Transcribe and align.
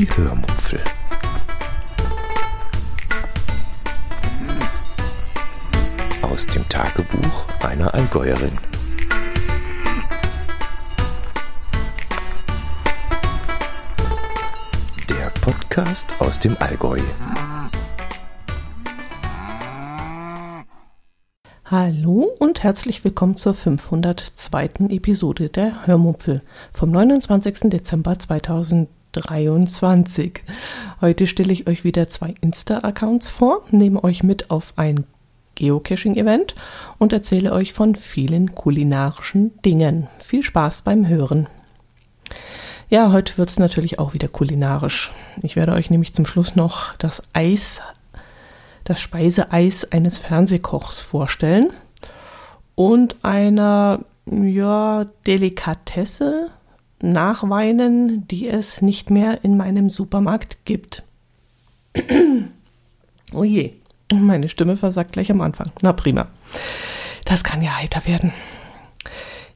Die 0.00 0.08
Hörmupfel. 0.16 0.80
Aus 6.22 6.46
dem 6.46 6.66
Tagebuch 6.70 7.44
einer 7.62 7.92
Allgäuerin. 7.92 8.52
Der 15.10 15.28
Podcast 15.42 16.06
aus 16.18 16.40
dem 16.40 16.56
Allgäu. 16.60 17.00
Hallo 21.66 22.26
und 22.38 22.62
herzlich 22.62 23.04
willkommen 23.04 23.36
zur 23.36 23.52
502. 23.52 24.70
Episode 24.88 25.50
der 25.50 25.86
Hörmupfel 25.86 26.40
vom 26.72 26.90
29. 26.90 27.68
Dezember 27.68 28.16
2023. 29.12 30.42
Heute 31.00 31.26
stelle 31.26 31.52
ich 31.52 31.66
euch 31.66 31.84
wieder 31.84 32.08
zwei 32.08 32.34
Insta-Accounts 32.40 33.28
vor, 33.28 33.62
nehme 33.70 34.02
euch 34.04 34.22
mit 34.22 34.50
auf 34.50 34.74
ein 34.76 35.04
Geocaching-Event 35.56 36.54
und 36.98 37.12
erzähle 37.12 37.52
euch 37.52 37.72
von 37.72 37.94
vielen 37.94 38.54
kulinarischen 38.54 39.60
Dingen. 39.62 40.08
Viel 40.18 40.42
Spaß 40.42 40.82
beim 40.82 41.06
Hören. 41.06 41.48
Ja, 42.88 43.12
heute 43.12 43.38
wird 43.38 43.50
es 43.50 43.58
natürlich 43.58 43.98
auch 43.98 44.14
wieder 44.14 44.28
kulinarisch. 44.28 45.12
Ich 45.42 45.56
werde 45.56 45.72
euch 45.72 45.90
nämlich 45.90 46.14
zum 46.14 46.26
Schluss 46.26 46.56
noch 46.56 46.94
das 46.94 47.22
Eis 47.32 47.80
das 48.84 49.00
Speiseeis 49.00 49.92
eines 49.92 50.18
Fernsehkochs 50.18 51.00
vorstellen 51.00 51.72
und 52.74 53.16
einer 53.22 54.00
ja, 54.26 55.06
Delikatesse 55.26 56.50
nachweinen, 57.02 58.28
die 58.28 58.48
es 58.48 58.82
nicht 58.82 59.10
mehr 59.10 59.44
in 59.44 59.56
meinem 59.56 59.88
Supermarkt 59.90 60.58
gibt. 60.64 61.02
oh 63.32 63.44
je, 63.44 63.74
meine 64.12 64.48
Stimme 64.48 64.76
versagt 64.76 65.12
gleich 65.12 65.30
am 65.30 65.40
Anfang. 65.40 65.70
Na 65.82 65.92
prima. 65.92 66.26
Das 67.24 67.44
kann 67.44 67.62
ja 67.62 67.76
heiter 67.76 68.04
werden. 68.06 68.32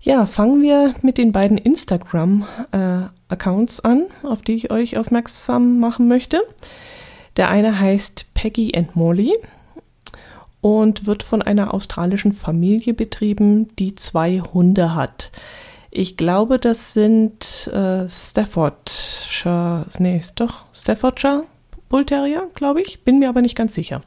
Ja, 0.01 0.27
fangen 0.27 0.61
wir 0.61 0.95
mit 1.01 1.17
den 1.17 1.33
beiden 1.33 1.57
Instagram-Accounts 1.57 3.79
äh, 3.79 3.89
an, 3.89 4.03
auf 4.23 4.43
die 4.43 4.53
ich 4.53 4.71
euch 4.71 4.99
aufmerksam 4.99 5.79
machen 5.79 6.09
möchte. 6.09 6.43
Der 7.39 7.49
eine 7.49 7.81
heißt 7.81 8.27
Peggy 8.35 8.77
and 8.77 8.95
Molly 8.97 9.33
und 10.61 11.07
wird 11.07 11.23
von 11.23 11.41
einer 11.43 11.73
australischen 11.73 12.33
Familie 12.33 12.93
betrieben, 12.95 13.75
die 13.77 13.95
zwei 13.95 14.41
Hunde 14.41 14.95
hat. 14.95 15.31
Ich 15.97 16.17
glaube, 16.17 16.59
das 16.59 16.93
sind 16.93 17.69
äh, 17.69 18.09
Staffordshire, 18.09 19.87
nee, 20.01 20.19
ist 20.19 20.41
doch 20.41 20.65
Staffordshire 20.75 21.45
Bull 21.89 22.05
Terrier, 22.05 22.49
glaube 22.57 22.83
ich, 22.83 23.05
bin 23.05 23.21
mir 23.21 23.29
aber 23.29 23.43
nicht 23.43 23.55
ganz 23.55 23.77
sicher. 23.77 24.03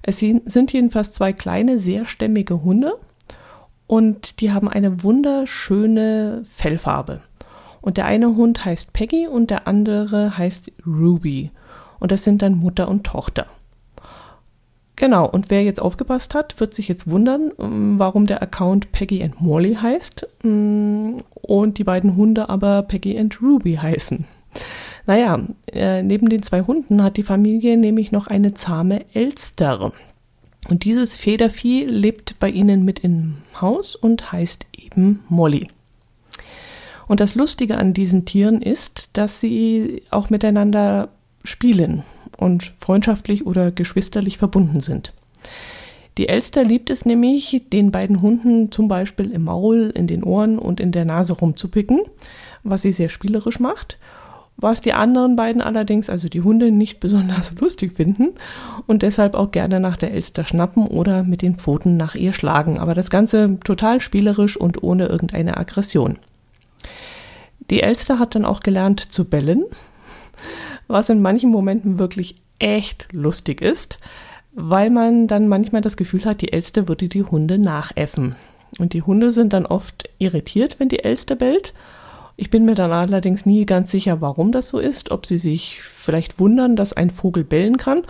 Es 0.00 0.20
sind 0.20 0.72
jedenfalls 0.72 1.12
zwei 1.12 1.34
kleine, 1.34 1.78
sehr 1.78 2.06
stämmige 2.06 2.62
Hunde 2.62 2.94
und 3.86 4.40
die 4.40 4.52
haben 4.52 4.70
eine 4.70 5.02
wunderschöne 5.02 6.40
Fellfarbe. 6.44 7.20
Und 7.82 7.98
der 7.98 8.06
eine 8.06 8.34
Hund 8.34 8.64
heißt 8.64 8.94
Peggy 8.94 9.26
und 9.26 9.50
der 9.50 9.68
andere 9.68 10.38
heißt 10.38 10.72
Ruby 10.86 11.50
und 12.00 12.10
das 12.10 12.24
sind 12.24 12.40
dann 12.40 12.56
Mutter 12.56 12.88
und 12.88 13.04
Tochter. 13.04 13.48
Genau, 15.02 15.26
und 15.26 15.50
wer 15.50 15.64
jetzt 15.64 15.82
aufgepasst 15.82 16.32
hat, 16.32 16.60
wird 16.60 16.74
sich 16.74 16.86
jetzt 16.86 17.10
wundern, 17.10 17.50
ähm, 17.58 17.98
warum 17.98 18.28
der 18.28 18.40
Account 18.40 18.92
Peggy 18.92 19.20
and 19.20 19.40
Molly 19.40 19.74
heißt 19.74 20.28
mm, 20.44 21.22
und 21.32 21.78
die 21.78 21.82
beiden 21.82 22.14
Hunde 22.14 22.48
aber 22.48 22.82
Peggy 22.84 23.18
and 23.18 23.42
Ruby 23.42 23.74
heißen. 23.74 24.26
Naja, 25.04 25.40
äh, 25.72 26.04
neben 26.04 26.28
den 26.28 26.44
zwei 26.44 26.62
Hunden 26.62 27.02
hat 27.02 27.16
die 27.16 27.24
Familie 27.24 27.76
nämlich 27.76 28.12
noch 28.12 28.28
eine 28.28 28.54
zahme 28.54 29.04
Elster. 29.12 29.90
Und 30.68 30.84
dieses 30.84 31.16
Federvieh 31.16 31.82
lebt 31.82 32.38
bei 32.38 32.48
ihnen 32.48 32.84
mit 32.84 33.00
im 33.00 33.38
Haus 33.60 33.96
und 33.96 34.30
heißt 34.30 34.66
eben 34.78 35.24
Molly. 35.28 35.66
Und 37.08 37.18
das 37.18 37.34
Lustige 37.34 37.76
an 37.76 37.92
diesen 37.92 38.24
Tieren 38.24 38.62
ist, 38.62 39.08
dass 39.14 39.40
sie 39.40 40.04
auch 40.10 40.30
miteinander 40.30 41.08
spielen 41.42 42.04
und 42.42 42.72
freundschaftlich 42.78 43.46
oder 43.46 43.70
geschwisterlich 43.70 44.38
verbunden 44.38 44.80
sind. 44.80 45.12
Die 46.18 46.28
Elster 46.28 46.62
liebt 46.62 46.90
es 46.90 47.06
nämlich, 47.06 47.62
den 47.72 47.90
beiden 47.90 48.20
Hunden 48.20 48.70
zum 48.70 48.86
Beispiel 48.86 49.30
im 49.30 49.44
Maul, 49.44 49.90
in 49.94 50.06
den 50.06 50.22
Ohren 50.22 50.58
und 50.58 50.78
in 50.78 50.92
der 50.92 51.06
Nase 51.06 51.32
rumzupicken, 51.32 52.00
was 52.62 52.82
sie 52.82 52.92
sehr 52.92 53.08
spielerisch 53.08 53.60
macht, 53.60 53.96
was 54.58 54.82
die 54.82 54.92
anderen 54.92 55.36
beiden 55.36 55.62
allerdings, 55.62 56.10
also 56.10 56.28
die 56.28 56.42
Hunde, 56.42 56.70
nicht 56.70 57.00
besonders 57.00 57.54
lustig 57.60 57.92
finden 57.92 58.28
und 58.86 59.02
deshalb 59.02 59.34
auch 59.34 59.52
gerne 59.52 59.80
nach 59.80 59.96
der 59.96 60.12
Elster 60.12 60.44
schnappen 60.44 60.86
oder 60.86 61.24
mit 61.24 61.40
den 61.40 61.56
Pfoten 61.56 61.96
nach 61.96 62.14
ihr 62.14 62.34
schlagen. 62.34 62.78
Aber 62.78 62.94
das 62.94 63.08
Ganze 63.08 63.58
total 63.64 64.00
spielerisch 64.00 64.58
und 64.58 64.82
ohne 64.82 65.06
irgendeine 65.06 65.56
Aggression. 65.56 66.18
Die 67.70 67.82
Elster 67.82 68.18
hat 68.18 68.34
dann 68.34 68.44
auch 68.44 68.60
gelernt 68.60 69.00
zu 69.00 69.24
bellen, 69.24 69.64
was 70.92 71.08
in 71.08 71.22
manchen 71.22 71.50
Momenten 71.50 71.98
wirklich 71.98 72.36
echt 72.58 73.08
lustig 73.12 73.60
ist, 73.60 73.98
weil 74.52 74.90
man 74.90 75.26
dann 75.26 75.48
manchmal 75.48 75.80
das 75.80 75.96
Gefühl 75.96 76.24
hat, 76.24 76.40
die 76.42 76.52
Elster 76.52 76.88
würde 76.88 77.08
die 77.08 77.24
Hunde 77.24 77.58
nachäffen. 77.58 78.36
Und 78.78 78.92
die 78.92 79.02
Hunde 79.02 79.30
sind 79.32 79.52
dann 79.52 79.66
oft 79.66 80.08
irritiert, 80.18 80.78
wenn 80.78 80.88
die 80.88 81.04
Elster 81.04 81.34
bellt. 81.34 81.74
Ich 82.36 82.50
bin 82.50 82.64
mir 82.64 82.74
dann 82.74 82.92
allerdings 82.92 83.44
nie 83.44 83.66
ganz 83.66 83.90
sicher, 83.90 84.20
warum 84.20 84.52
das 84.52 84.68
so 84.68 84.78
ist, 84.78 85.10
ob 85.10 85.26
sie 85.26 85.38
sich 85.38 85.80
vielleicht 85.82 86.38
wundern, 86.38 86.76
dass 86.76 86.92
ein 86.92 87.10
Vogel 87.10 87.44
bellen 87.44 87.76
kann 87.76 88.02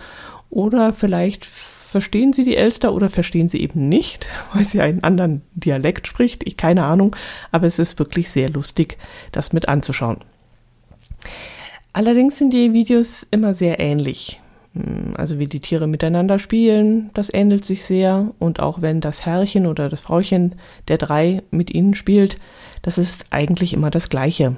oder 0.49 0.93
vielleicht 0.93 1.45
verstehen 1.45 2.33
sie 2.33 2.43
die 2.43 2.55
Elster 2.55 2.93
oder 2.93 3.09
verstehen 3.09 3.49
sie 3.49 3.61
eben 3.61 3.89
nicht, 3.89 4.27
weil 4.53 4.65
sie 4.65 4.81
einen 4.81 5.03
anderen 5.03 5.41
Dialekt 5.53 6.07
spricht. 6.07 6.45
Ich 6.45 6.57
keine 6.57 6.85
Ahnung, 6.85 7.15
aber 7.51 7.67
es 7.67 7.79
ist 7.79 7.99
wirklich 7.99 8.29
sehr 8.29 8.49
lustig, 8.49 8.97
das 9.31 9.53
mit 9.53 9.67
anzuschauen. 9.67 10.17
Allerdings 11.93 12.39
sind 12.39 12.53
die 12.53 12.73
Videos 12.73 13.25
immer 13.29 13.53
sehr 13.53 13.79
ähnlich. 13.79 14.41
Hm, 14.73 15.13
also 15.15 15.37
wie 15.37 15.47
die 15.47 15.59
Tiere 15.59 15.87
miteinander 15.87 16.39
spielen, 16.39 17.11
das 17.13 17.31
ähnelt 17.31 17.63
sich 17.63 17.85
sehr. 17.85 18.31
Und 18.39 18.59
auch 18.59 18.81
wenn 18.81 18.99
das 18.99 19.25
Herrchen 19.25 19.67
oder 19.67 19.89
das 19.89 20.01
Frauchen 20.01 20.55
der 20.87 20.97
drei 20.97 21.43
mit 21.51 21.71
ihnen 21.71 21.93
spielt, 21.93 22.37
das 22.81 22.97
ist 22.97 23.27
eigentlich 23.29 23.73
immer 23.73 23.91
das 23.91 24.09
Gleiche. 24.09 24.57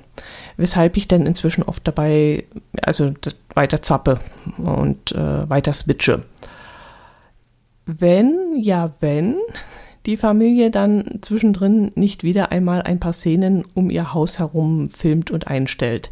Weshalb 0.57 0.97
ich 0.97 1.07
dann 1.07 1.25
inzwischen 1.25 1.63
oft 1.63 1.85
dabei, 1.88 2.46
also 2.81 3.13
weiter 3.53 3.81
zappe 3.81 4.19
und 4.57 5.12
äh, 5.12 5.50
weiter 5.50 5.73
switche. 5.73 6.23
Wenn, 7.85 8.56
ja, 8.56 8.94
wenn 9.00 9.35
die 10.06 10.17
Familie 10.17 10.72
dann 10.72 11.19
zwischendrin 11.22 11.91
nicht 11.96 12.23
wieder 12.23 12.52
einmal 12.52 12.81
ein 12.81 13.00
paar 13.00 13.13
Szenen 13.13 13.63
um 13.73 13.90
ihr 13.90 14.13
Haus 14.13 14.40
herum 14.40 14.90
filmt 14.90 15.31
und 15.31 15.47
einstellt. 15.47 16.09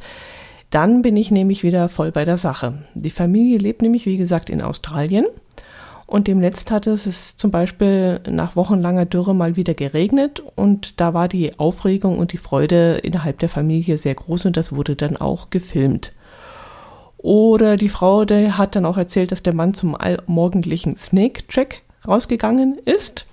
Dann 0.73 1.03
bin 1.03 1.15
ich 1.17 1.29
nämlich 1.29 1.61
wieder 1.61 1.87
voll 1.87 2.11
bei 2.11 2.25
der 2.25 2.37
Sache. 2.37 2.73
Die 2.95 3.11
Familie 3.11 3.59
lebt 3.59 3.83
nämlich, 3.83 4.07
wie 4.07 4.17
gesagt, 4.17 4.49
in 4.49 4.59
Australien. 4.59 5.27
Und 6.07 6.27
demnächst 6.27 6.71
hatte 6.71 6.89
es 6.89 7.37
zum 7.37 7.51
Beispiel 7.51 8.21
nach 8.27 8.55
wochenlanger 8.55 9.05
Dürre 9.05 9.35
mal 9.35 9.55
wieder 9.55 9.75
geregnet 9.75 10.41
und 10.55 10.99
da 10.99 11.13
war 11.13 11.27
die 11.27 11.59
Aufregung 11.59 12.17
und 12.17 12.33
die 12.33 12.39
Freude 12.39 12.97
innerhalb 13.03 13.37
der 13.37 13.49
Familie 13.49 13.97
sehr 13.97 14.15
groß 14.15 14.47
und 14.47 14.57
das 14.57 14.73
wurde 14.73 14.95
dann 14.95 15.15
auch 15.15 15.51
gefilmt. 15.51 16.11
Oder 17.19 17.75
die 17.75 17.89
Frau, 17.89 18.25
die 18.25 18.51
hat 18.51 18.75
dann 18.75 18.87
auch 18.87 18.97
erzählt, 18.97 19.31
dass 19.31 19.43
der 19.43 19.53
Mann 19.53 19.75
zum 19.75 19.95
morgendlichen 20.25 20.97
Snake-Check 20.97 21.83
rausgegangen 22.07 22.79
ist. 22.83 23.27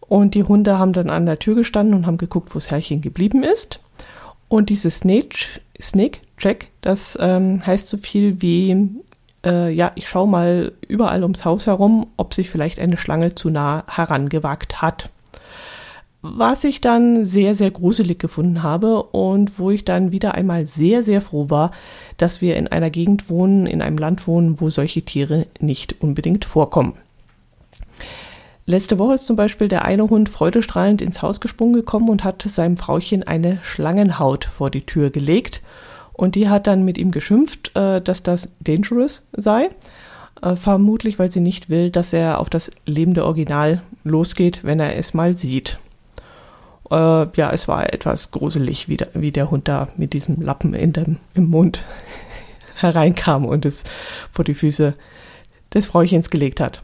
Und 0.00 0.34
die 0.34 0.44
Hunde 0.44 0.78
haben 0.78 0.92
dann 0.92 1.08
an 1.08 1.24
der 1.24 1.38
Tür 1.38 1.54
gestanden 1.54 1.94
und 1.94 2.06
haben 2.06 2.18
geguckt, 2.18 2.50
wo 2.54 2.58
das 2.58 2.70
Herrchen 2.70 3.00
geblieben 3.00 3.44
ist. 3.44 3.80
Und 4.48 4.68
dieses 4.68 4.98
Snake, 4.98 5.60
Snake 5.80 6.18
Check, 6.40 6.68
das 6.80 7.16
ähm, 7.20 7.64
heißt 7.64 7.86
so 7.88 7.98
viel 7.98 8.40
wie, 8.40 8.88
äh, 9.44 9.70
ja, 9.70 9.92
ich 9.94 10.08
schaue 10.08 10.26
mal 10.26 10.72
überall 10.88 11.22
ums 11.22 11.44
Haus 11.44 11.66
herum, 11.66 12.08
ob 12.16 12.34
sich 12.34 12.50
vielleicht 12.50 12.80
eine 12.80 12.96
Schlange 12.96 13.34
zu 13.34 13.50
nah 13.50 13.84
herangewagt 13.86 14.80
hat. 14.80 15.10
Was 16.22 16.64
ich 16.64 16.80
dann 16.80 17.24
sehr, 17.24 17.54
sehr 17.54 17.70
gruselig 17.70 18.18
gefunden 18.18 18.62
habe 18.62 19.02
und 19.04 19.58
wo 19.58 19.70
ich 19.70 19.84
dann 19.84 20.12
wieder 20.12 20.34
einmal 20.34 20.66
sehr, 20.66 21.02
sehr 21.02 21.20
froh 21.20 21.48
war, 21.48 21.70
dass 22.16 22.40
wir 22.40 22.56
in 22.56 22.68
einer 22.68 22.90
Gegend 22.90 23.30
wohnen, 23.30 23.66
in 23.66 23.80
einem 23.80 23.96
Land 23.96 24.26
wohnen, 24.26 24.60
wo 24.60 24.68
solche 24.68 25.02
Tiere 25.02 25.46
nicht 25.60 26.02
unbedingt 26.02 26.44
vorkommen. 26.44 26.94
Letzte 28.66 28.98
Woche 28.98 29.14
ist 29.14 29.26
zum 29.26 29.36
Beispiel 29.36 29.68
der 29.68 29.84
eine 29.84 30.08
Hund 30.08 30.28
freudestrahlend 30.28 31.02
ins 31.02 31.22
Haus 31.22 31.40
gesprungen 31.40 31.72
gekommen 31.74 32.08
und 32.08 32.24
hat 32.24 32.42
seinem 32.42 32.76
Frauchen 32.76 33.22
eine 33.24 33.58
Schlangenhaut 33.62 34.44
vor 34.44 34.70
die 34.70 34.86
Tür 34.86 35.10
gelegt. 35.10 35.62
Und 36.20 36.34
die 36.34 36.50
hat 36.50 36.66
dann 36.66 36.84
mit 36.84 36.98
ihm 36.98 37.12
geschimpft, 37.12 37.74
äh, 37.74 38.02
dass 38.02 38.22
das 38.22 38.52
dangerous 38.60 39.26
sei. 39.32 39.70
Äh, 40.42 40.54
vermutlich, 40.54 41.18
weil 41.18 41.30
sie 41.30 41.40
nicht 41.40 41.70
will, 41.70 41.88
dass 41.88 42.12
er 42.12 42.40
auf 42.40 42.50
das 42.50 42.70
lebende 42.84 43.24
Original 43.24 43.80
losgeht, 44.04 44.62
wenn 44.62 44.80
er 44.80 44.96
es 44.96 45.14
mal 45.14 45.34
sieht. 45.34 45.78
Äh, 46.90 46.94
ja, 46.94 47.50
es 47.52 47.68
war 47.68 47.90
etwas 47.90 48.32
gruselig, 48.32 48.86
wie 48.86 48.98
der, 48.98 49.08
wie 49.14 49.32
der 49.32 49.50
Hund 49.50 49.66
da 49.66 49.88
mit 49.96 50.12
diesem 50.12 50.42
Lappen 50.42 50.74
in 50.74 50.92
dem, 50.92 51.16
im 51.32 51.46
Mund 51.46 51.86
hereinkam 52.74 53.46
und 53.46 53.64
es 53.64 53.84
vor 54.30 54.44
die 54.44 54.52
Füße 54.52 54.92
des 55.72 55.86
Fräuchens 55.86 56.28
gelegt 56.28 56.60
hat. 56.60 56.82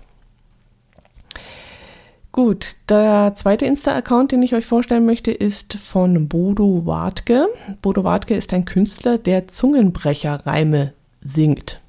Gut, 2.36 2.76
der 2.90 3.32
zweite 3.34 3.64
Insta-Account, 3.64 4.30
den 4.30 4.42
ich 4.42 4.54
euch 4.54 4.66
vorstellen 4.66 5.06
möchte, 5.06 5.30
ist 5.30 5.72
von 5.72 6.28
Bodo 6.28 6.84
Wartke. 6.84 7.48
Bodo 7.80 8.04
Wartke 8.04 8.36
ist 8.36 8.52
ein 8.52 8.66
Künstler, 8.66 9.16
der 9.16 9.48
Zungenbrecherreime 9.48 10.92
singt. 11.22 11.80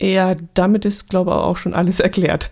Ja, 0.00 0.34
damit 0.54 0.86
ist, 0.86 1.10
glaube 1.10 1.32
ich, 1.32 1.36
auch 1.36 1.58
schon 1.58 1.74
alles 1.74 2.00
erklärt. 2.00 2.48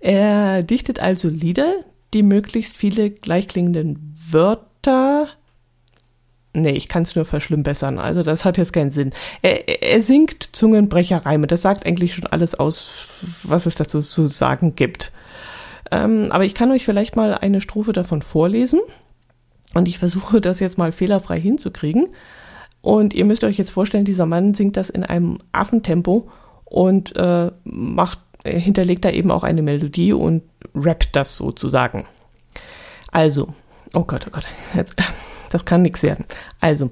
Er 0.00 0.62
dichtet 0.62 1.00
also 1.00 1.30
Lieder, 1.30 1.76
die 2.12 2.22
möglichst 2.22 2.76
viele 2.76 3.08
gleichklingenden 3.08 4.12
Wörter 4.30 5.28
Nee, 6.54 6.70
ich 6.70 6.88
kann 6.88 7.02
es 7.02 7.14
nur 7.14 7.24
verschlimmbessern. 7.24 7.98
Also 7.98 8.22
das 8.22 8.44
hat 8.44 8.58
jetzt 8.58 8.72
keinen 8.72 8.90
Sinn. 8.90 9.12
Er, 9.42 9.82
er 9.82 10.02
singt 10.02 10.56
Zungenbrecherreime. 10.56 11.46
Das 11.46 11.62
sagt 11.62 11.86
eigentlich 11.86 12.14
schon 12.14 12.26
alles 12.26 12.54
aus, 12.54 13.40
was 13.44 13.66
es 13.66 13.74
dazu 13.74 14.00
zu 14.00 14.28
sagen 14.28 14.74
gibt. 14.74 15.12
Ähm, 15.90 16.28
aber 16.30 16.44
ich 16.44 16.54
kann 16.54 16.70
euch 16.70 16.84
vielleicht 16.84 17.16
mal 17.16 17.34
eine 17.34 17.60
Strophe 17.60 17.92
davon 17.92 18.22
vorlesen. 18.22 18.80
Und 19.74 19.88
ich 19.88 19.98
versuche 19.98 20.40
das 20.40 20.60
jetzt 20.60 20.78
mal 20.78 20.92
fehlerfrei 20.92 21.38
hinzukriegen. 21.38 22.08
Und 22.80 23.12
ihr 23.12 23.24
müsst 23.24 23.44
euch 23.44 23.58
jetzt 23.58 23.70
vorstellen, 23.70 24.04
dieser 24.04 24.26
Mann 24.26 24.54
singt 24.54 24.76
das 24.76 24.88
in 24.88 25.04
einem 25.04 25.38
Affentempo 25.52 26.30
und 26.64 27.14
äh, 27.16 27.50
macht, 27.64 28.20
hinterlegt 28.44 29.04
da 29.04 29.10
eben 29.10 29.30
auch 29.30 29.42
eine 29.42 29.62
Melodie 29.62 30.12
und 30.12 30.42
rappt 30.74 31.16
das 31.16 31.34
sozusagen. 31.34 32.06
Also, 33.10 33.48
oh 33.94 34.04
Gott, 34.04 34.26
oh 34.28 34.30
Gott, 34.30 34.44
jetzt, 34.74 34.94
das 35.50 35.64
kann 35.64 35.82
nichts 35.82 36.02
werden. 36.02 36.24
Also, 36.60 36.90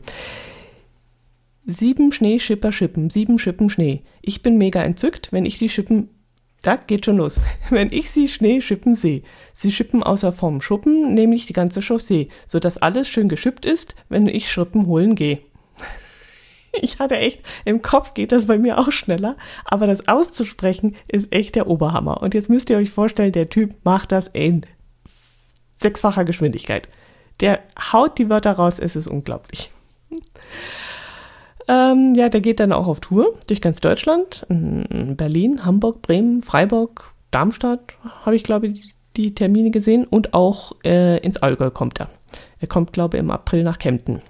sieben 1.64 2.12
Schnee, 2.12 2.38
Schipper, 2.38 2.72
Schippen, 2.72 3.10
sieben 3.10 3.38
Schippen 3.38 3.68
Schnee. 3.68 4.02
Ich 4.22 4.42
bin 4.42 4.58
mega 4.58 4.82
entzückt, 4.82 5.32
wenn 5.32 5.44
ich 5.44 5.58
die 5.58 5.68
Schippen 5.68 6.10
da 6.66 6.74
geht 6.74 7.04
schon 7.04 7.18
los. 7.18 7.40
Wenn 7.70 7.92
ich 7.92 8.10
sie 8.10 8.26
Schnee 8.26 8.60
schippen 8.60 8.96
sehe. 8.96 9.22
Sie 9.54 9.70
schippen 9.70 10.02
außer 10.02 10.32
vom 10.32 10.60
Schuppen, 10.60 11.14
nämlich 11.14 11.46
die 11.46 11.52
ganze 11.52 11.80
Chaussee, 11.80 12.28
sodass 12.44 12.76
alles 12.76 13.08
schön 13.08 13.28
geschippt 13.28 13.64
ist, 13.64 13.94
wenn 14.08 14.26
ich 14.26 14.50
Schrippen 14.50 14.86
holen 14.86 15.14
gehe. 15.14 15.38
Ich 16.82 16.98
hatte 16.98 17.16
echt, 17.16 17.40
im 17.64 17.80
Kopf 17.80 18.12
geht 18.12 18.32
das 18.32 18.46
bei 18.46 18.58
mir 18.58 18.76
auch 18.76 18.92
schneller, 18.92 19.36
aber 19.64 19.86
das 19.86 20.08
auszusprechen 20.08 20.94
ist 21.08 21.32
echt 21.32 21.54
der 21.54 21.68
Oberhammer. 21.68 22.20
Und 22.20 22.34
jetzt 22.34 22.50
müsst 22.50 22.68
ihr 22.68 22.76
euch 22.76 22.90
vorstellen, 22.90 23.32
der 23.32 23.48
Typ 23.48 23.76
macht 23.82 24.12
das 24.12 24.28
in 24.34 24.66
sechsfacher 25.76 26.26
Geschwindigkeit. 26.26 26.88
Der 27.40 27.60
haut 27.92 28.18
die 28.18 28.30
Wörter 28.30 28.52
raus, 28.52 28.78
es 28.78 28.96
ist 28.96 29.06
unglaublich. 29.06 29.70
Ähm, 31.68 32.14
ja, 32.14 32.28
der 32.28 32.40
geht 32.40 32.60
dann 32.60 32.72
auch 32.72 32.86
auf 32.86 33.00
Tour 33.00 33.34
durch 33.48 33.60
ganz 33.60 33.80
Deutschland. 33.80 34.46
In 34.48 35.16
Berlin, 35.16 35.64
Hamburg, 35.64 36.02
Bremen, 36.02 36.42
Freiburg, 36.42 37.12
Darmstadt 37.30 37.94
habe 38.24 38.36
ich, 38.36 38.44
glaube 38.44 38.68
ich, 38.68 38.94
die 39.16 39.34
Termine 39.34 39.70
gesehen. 39.70 40.06
Und 40.06 40.34
auch 40.34 40.72
äh, 40.84 41.18
ins 41.18 41.38
Allgäu 41.38 41.70
kommt 41.70 42.00
er. 42.00 42.08
Er 42.60 42.68
kommt, 42.68 42.92
glaube 42.92 43.16
ich, 43.16 43.20
im 43.22 43.30
April 43.30 43.64
nach 43.64 43.78
Kempten. 43.78 44.20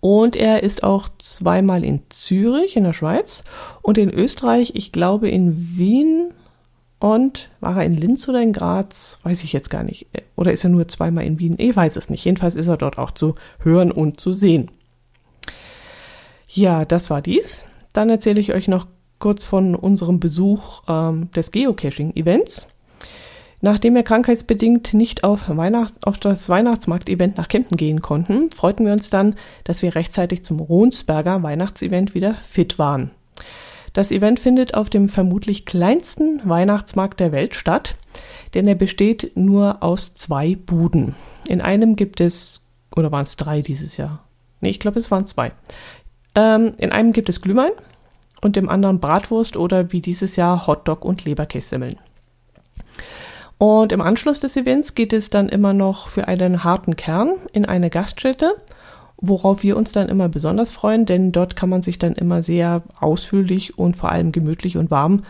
Und 0.00 0.36
er 0.36 0.62
ist 0.62 0.84
auch 0.84 1.08
zweimal 1.18 1.84
in 1.84 2.02
Zürich 2.08 2.76
in 2.76 2.84
der 2.84 2.92
Schweiz 2.92 3.44
und 3.82 3.98
in 3.98 4.10
Österreich, 4.10 4.72
ich 4.74 4.92
glaube 4.92 5.28
in 5.28 5.76
Wien 5.76 6.32
und 6.98 7.48
war 7.60 7.76
er 7.76 7.84
in 7.84 7.96
Linz 7.96 8.28
oder 8.28 8.42
in 8.42 8.52
Graz? 8.52 9.18
Weiß 9.22 9.44
ich 9.44 9.52
jetzt 9.52 9.70
gar 9.70 9.84
nicht. 9.84 10.06
Oder 10.36 10.52
ist 10.52 10.64
er 10.64 10.70
nur 10.70 10.88
zweimal 10.88 11.24
in 11.24 11.38
Wien? 11.38 11.54
Ich 11.58 11.74
weiß 11.74 11.96
es 11.96 12.10
nicht. 12.10 12.24
Jedenfalls 12.24 12.56
ist 12.56 12.66
er 12.66 12.76
dort 12.76 12.98
auch 12.98 13.12
zu 13.12 13.34
hören 13.60 13.92
und 13.92 14.20
zu 14.20 14.32
sehen. 14.32 14.70
Ja, 16.48 16.84
das 16.84 17.10
war 17.10 17.22
dies. 17.22 17.66
Dann 17.92 18.10
erzähle 18.10 18.40
ich 18.40 18.52
euch 18.52 18.68
noch 18.68 18.86
kurz 19.18 19.44
von 19.44 19.74
unserem 19.74 20.18
Besuch 20.20 20.82
ähm, 20.88 21.30
des 21.32 21.52
Geocaching-Events. 21.52 22.68
Nachdem 23.60 23.94
wir 23.94 24.04
krankheitsbedingt 24.04 24.94
nicht 24.94 25.24
auf, 25.24 25.48
Weihnacht, 25.48 25.94
auf 26.06 26.18
das 26.18 26.48
Weihnachtsmarkt-Event 26.48 27.36
nach 27.36 27.48
Kempten 27.48 27.76
gehen 27.76 28.00
konnten, 28.00 28.50
freuten 28.52 28.86
wir 28.86 28.92
uns 28.92 29.10
dann, 29.10 29.34
dass 29.64 29.82
wir 29.82 29.96
rechtzeitig 29.96 30.44
zum 30.44 30.60
Ronsberger 30.60 31.42
Weihnachtsevent 31.42 32.14
wieder 32.14 32.34
fit 32.34 32.78
waren. 32.78 33.10
Das 33.98 34.12
Event 34.12 34.38
findet 34.38 34.74
auf 34.74 34.90
dem 34.90 35.08
vermutlich 35.08 35.66
kleinsten 35.66 36.40
Weihnachtsmarkt 36.44 37.18
der 37.18 37.32
Welt 37.32 37.56
statt, 37.56 37.96
denn 38.54 38.68
er 38.68 38.76
besteht 38.76 39.32
nur 39.34 39.82
aus 39.82 40.14
zwei 40.14 40.54
Buden. 40.54 41.16
In 41.48 41.60
einem 41.60 41.96
gibt 41.96 42.20
es, 42.20 42.64
oder 42.94 43.10
waren 43.10 43.24
es 43.24 43.34
drei 43.34 43.60
dieses 43.60 43.96
Jahr? 43.96 44.22
Nee, 44.60 44.68
ich 44.68 44.78
glaube, 44.78 45.00
es 45.00 45.10
waren 45.10 45.26
zwei. 45.26 45.50
Ähm, 46.36 46.74
in 46.78 46.92
einem 46.92 47.10
gibt 47.10 47.28
es 47.28 47.42
Glühwein 47.42 47.72
und 48.40 48.56
im 48.56 48.68
anderen 48.68 49.00
Bratwurst 49.00 49.56
oder 49.56 49.90
wie 49.90 50.00
dieses 50.00 50.36
Jahr 50.36 50.68
Hotdog 50.68 51.04
und 51.04 51.24
Leberkässemmeln. 51.24 51.96
Und 53.58 53.90
im 53.90 54.00
Anschluss 54.00 54.38
des 54.38 54.56
Events 54.56 54.94
geht 54.94 55.12
es 55.12 55.28
dann 55.28 55.48
immer 55.48 55.72
noch 55.72 56.06
für 56.06 56.28
einen 56.28 56.62
harten 56.62 56.94
Kern 56.94 57.32
in 57.52 57.64
eine 57.64 57.90
Gaststätte 57.90 58.54
worauf 59.20 59.62
wir 59.62 59.76
uns 59.76 59.92
dann 59.92 60.08
immer 60.08 60.28
besonders 60.28 60.70
freuen, 60.70 61.04
denn 61.04 61.32
dort 61.32 61.56
kann 61.56 61.68
man 61.68 61.82
sich 61.82 61.98
dann 61.98 62.14
immer 62.14 62.42
sehr 62.42 62.82
ausführlich 63.00 63.78
und 63.78 63.96
vor 63.96 64.10
allem 64.10 64.32
gemütlich 64.32 64.76
und 64.76 64.90
warm 64.90 65.24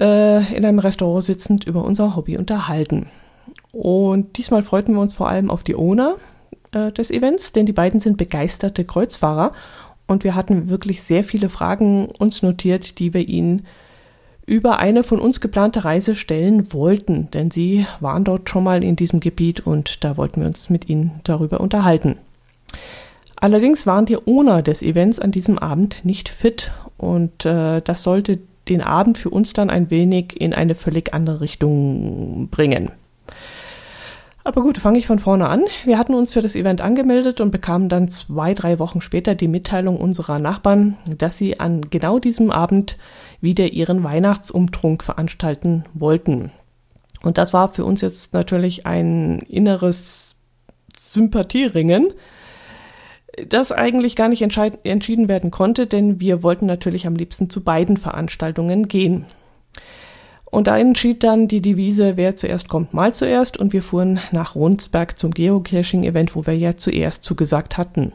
äh, 0.00 0.54
in 0.54 0.64
einem 0.64 0.78
Restaurant 0.78 1.24
sitzend 1.24 1.64
über 1.64 1.84
unser 1.84 2.16
Hobby 2.16 2.38
unterhalten. 2.38 3.06
Und 3.72 4.38
diesmal 4.38 4.62
freuten 4.62 4.94
wir 4.94 5.00
uns 5.00 5.14
vor 5.14 5.28
allem 5.28 5.50
auf 5.50 5.62
die 5.62 5.76
Owner 5.76 6.16
äh, 6.72 6.90
des 6.92 7.10
Events, 7.10 7.52
denn 7.52 7.66
die 7.66 7.72
beiden 7.72 8.00
sind 8.00 8.16
begeisterte 8.16 8.84
Kreuzfahrer 8.84 9.52
und 10.06 10.24
wir 10.24 10.34
hatten 10.34 10.70
wirklich 10.70 11.02
sehr 11.02 11.22
viele 11.22 11.50
Fragen 11.50 12.06
uns 12.18 12.42
notiert, 12.42 12.98
die 12.98 13.12
wir 13.12 13.28
ihnen 13.28 13.66
über 14.46 14.78
eine 14.78 15.02
von 15.02 15.20
uns 15.20 15.42
geplante 15.42 15.84
Reise 15.84 16.14
stellen 16.14 16.72
wollten, 16.72 17.30
denn 17.32 17.50
sie 17.50 17.86
waren 18.00 18.24
dort 18.24 18.48
schon 18.48 18.64
mal 18.64 18.82
in 18.82 18.96
diesem 18.96 19.20
Gebiet 19.20 19.66
und 19.66 20.02
da 20.04 20.16
wollten 20.16 20.40
wir 20.40 20.46
uns 20.46 20.70
mit 20.70 20.88
ihnen 20.88 21.20
darüber 21.24 21.60
unterhalten. 21.60 22.16
Allerdings 23.36 23.86
waren 23.86 24.06
die 24.06 24.18
Owner 24.26 24.62
des 24.62 24.82
Events 24.82 25.18
an 25.20 25.30
diesem 25.30 25.58
Abend 25.58 26.04
nicht 26.04 26.28
fit 26.28 26.72
und 26.96 27.44
äh, 27.44 27.80
das 27.80 28.02
sollte 28.02 28.40
den 28.68 28.82
Abend 28.82 29.16
für 29.16 29.30
uns 29.30 29.52
dann 29.52 29.70
ein 29.70 29.90
wenig 29.90 30.38
in 30.40 30.52
eine 30.52 30.74
völlig 30.74 31.14
andere 31.14 31.40
Richtung 31.40 32.48
bringen. 32.50 32.90
Aber 34.48 34.62
gut, 34.62 34.78
fange 34.78 34.98
ich 34.98 35.06
von 35.06 35.18
vorne 35.18 35.46
an. 35.48 35.64
Wir 35.84 35.98
hatten 35.98 36.14
uns 36.14 36.32
für 36.32 36.40
das 36.40 36.54
Event 36.54 36.80
angemeldet 36.80 37.40
und 37.42 37.50
bekamen 37.50 37.90
dann 37.90 38.08
zwei, 38.08 38.54
drei 38.54 38.78
Wochen 38.78 39.02
später 39.02 39.34
die 39.34 39.46
Mitteilung 39.46 39.98
unserer 39.98 40.38
Nachbarn, 40.38 40.96
dass 41.18 41.36
sie 41.36 41.60
an 41.60 41.82
genau 41.82 42.18
diesem 42.18 42.50
Abend 42.50 42.96
wieder 43.42 43.66
ihren 43.72 44.02
Weihnachtsumtrunk 44.02 45.04
veranstalten 45.04 45.84
wollten. 45.92 46.50
Und 47.22 47.36
das 47.36 47.52
war 47.52 47.74
für 47.74 47.84
uns 47.84 48.00
jetzt 48.00 48.32
natürlich 48.32 48.86
ein 48.86 49.40
inneres 49.40 50.34
Sympathieringen, 50.96 52.14
das 53.46 53.72
eigentlich 53.72 54.16
gar 54.16 54.28
nicht 54.28 54.42
entschieden 54.42 55.28
werden 55.28 55.50
konnte, 55.50 55.86
denn 55.86 56.20
wir 56.20 56.42
wollten 56.42 56.66
natürlich 56.66 57.06
am 57.06 57.14
liebsten 57.14 57.50
zu 57.50 57.62
beiden 57.62 57.96
Veranstaltungen 57.96 58.88
gehen. 58.88 59.26
Und 60.50 60.66
da 60.66 60.78
entschied 60.78 61.22
dann 61.24 61.46
die 61.46 61.60
Devise, 61.60 62.16
wer 62.16 62.34
zuerst 62.34 62.68
kommt, 62.68 62.94
mal 62.94 63.14
zuerst. 63.14 63.58
Und 63.58 63.72
wir 63.74 63.82
fuhren 63.82 64.18
nach 64.32 64.54
Rundsberg 64.54 65.18
zum 65.18 65.32
Geocaching-Event, 65.32 66.34
wo 66.34 66.46
wir 66.46 66.56
ja 66.56 66.76
zuerst 66.76 67.22
zugesagt 67.24 67.76
hatten. 67.76 68.12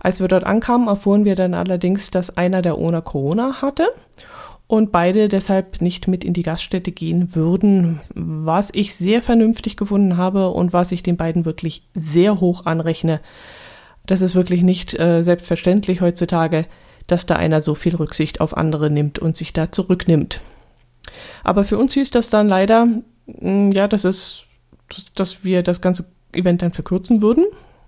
Als 0.00 0.20
wir 0.20 0.28
dort 0.28 0.44
ankamen, 0.44 0.88
erfuhren 0.88 1.24
wir 1.24 1.36
dann 1.36 1.52
allerdings, 1.52 2.10
dass 2.10 2.36
einer 2.36 2.62
der 2.62 2.78
Owner 2.78 3.02
Corona 3.02 3.60
hatte 3.60 3.88
und 4.66 4.90
beide 4.90 5.28
deshalb 5.28 5.82
nicht 5.82 6.08
mit 6.08 6.24
in 6.24 6.32
die 6.32 6.42
Gaststätte 6.42 6.90
gehen 6.90 7.34
würden, 7.34 8.00
was 8.14 8.70
ich 8.72 8.94
sehr 8.94 9.20
vernünftig 9.20 9.76
gefunden 9.76 10.16
habe 10.16 10.48
und 10.48 10.72
was 10.72 10.90
ich 10.90 11.02
den 11.02 11.18
beiden 11.18 11.44
wirklich 11.44 11.86
sehr 11.94 12.40
hoch 12.40 12.64
anrechne, 12.64 13.20
das 14.06 14.20
ist 14.20 14.34
wirklich 14.34 14.62
nicht 14.62 14.98
äh, 14.98 15.22
selbstverständlich 15.22 16.00
heutzutage, 16.00 16.66
dass 17.06 17.26
da 17.26 17.36
einer 17.36 17.62
so 17.62 17.74
viel 17.74 17.96
Rücksicht 17.96 18.40
auf 18.40 18.56
andere 18.56 18.90
nimmt 18.90 19.18
und 19.18 19.36
sich 19.36 19.52
da 19.52 19.72
zurücknimmt. 19.72 20.40
Aber 21.44 21.64
für 21.64 21.78
uns 21.78 21.94
hieß 21.94 22.10
das 22.10 22.30
dann 22.30 22.48
leider, 22.48 22.86
mh, 22.86 23.02
mm, 23.40 23.72
ja, 23.72 23.88
das 23.88 24.04
ist, 24.04 24.46
dass 25.14 25.44
wir 25.44 25.62
das 25.62 25.80
ganze 25.80 26.06
Event 26.32 26.62
dann 26.62 26.72
verkürzen 26.72 27.22
würden. 27.22 27.44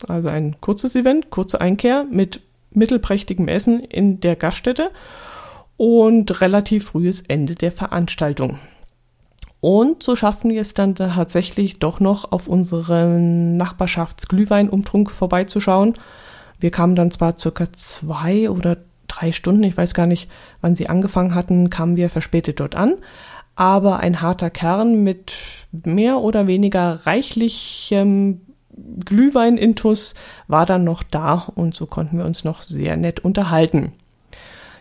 Also 0.08 0.28
ein 0.28 0.60
kurzes 0.60 0.94
Event, 0.94 1.30
kurze 1.30 1.60
Einkehr 1.60 2.04
mit 2.10 2.40
mittelprächtigem 2.70 3.48
Essen 3.48 3.80
in 3.80 4.20
der 4.20 4.36
Gaststätte 4.36 4.90
und 5.76 6.40
relativ 6.40 6.86
frühes 6.86 7.22
Ende 7.22 7.54
der 7.54 7.72
Veranstaltung. 7.72 8.58
Und 9.64 10.02
so 10.02 10.14
schaffen 10.14 10.50
wir 10.50 10.60
es 10.60 10.74
dann 10.74 10.94
tatsächlich 10.94 11.78
doch 11.78 11.98
noch 11.98 12.32
auf 12.32 12.48
unseren 12.48 13.56
Nachbarschaftsglühweinumtrunk 13.56 15.10
vorbeizuschauen. 15.10 15.94
Wir 16.60 16.70
kamen 16.70 16.94
dann 16.94 17.10
zwar 17.10 17.38
circa 17.38 17.72
zwei 17.72 18.50
oder 18.50 18.76
drei 19.08 19.32
Stunden, 19.32 19.62
ich 19.62 19.74
weiß 19.74 19.94
gar 19.94 20.06
nicht, 20.06 20.30
wann 20.60 20.74
sie 20.74 20.90
angefangen 20.90 21.34
hatten, 21.34 21.70
kamen 21.70 21.96
wir 21.96 22.10
verspätet 22.10 22.60
dort 22.60 22.74
an. 22.74 22.96
Aber 23.56 24.00
ein 24.00 24.20
harter 24.20 24.50
Kern 24.50 25.02
mit 25.02 25.32
mehr 25.72 26.18
oder 26.18 26.46
weniger 26.46 27.06
reichlichem 27.06 28.42
Glühwein-Intus 29.02 30.14
war 30.46 30.66
dann 30.66 30.84
noch 30.84 31.02
da 31.02 31.46
und 31.54 31.74
so 31.74 31.86
konnten 31.86 32.18
wir 32.18 32.26
uns 32.26 32.44
noch 32.44 32.60
sehr 32.60 32.98
nett 32.98 33.20
unterhalten. 33.20 33.94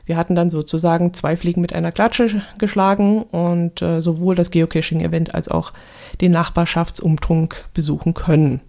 Wir 0.06 0.18
hatten 0.18 0.36
dann 0.36 0.50
sozusagen 0.50 1.14
zwei 1.14 1.38
Fliegen 1.38 1.62
mit 1.62 1.74
einer 1.74 1.92
Klatsche 1.92 2.42
geschlagen 2.58 3.24
und 3.24 3.82
äh, 3.82 4.02
sowohl 4.02 4.36
das 4.36 4.52
Geocaching-Event 4.52 5.34
als 5.34 5.48
auch 5.48 5.72
den 6.20 6.32
Nachbarschaftsumtrunk 6.32 7.66
besuchen 7.74 8.14
können. 8.14 8.62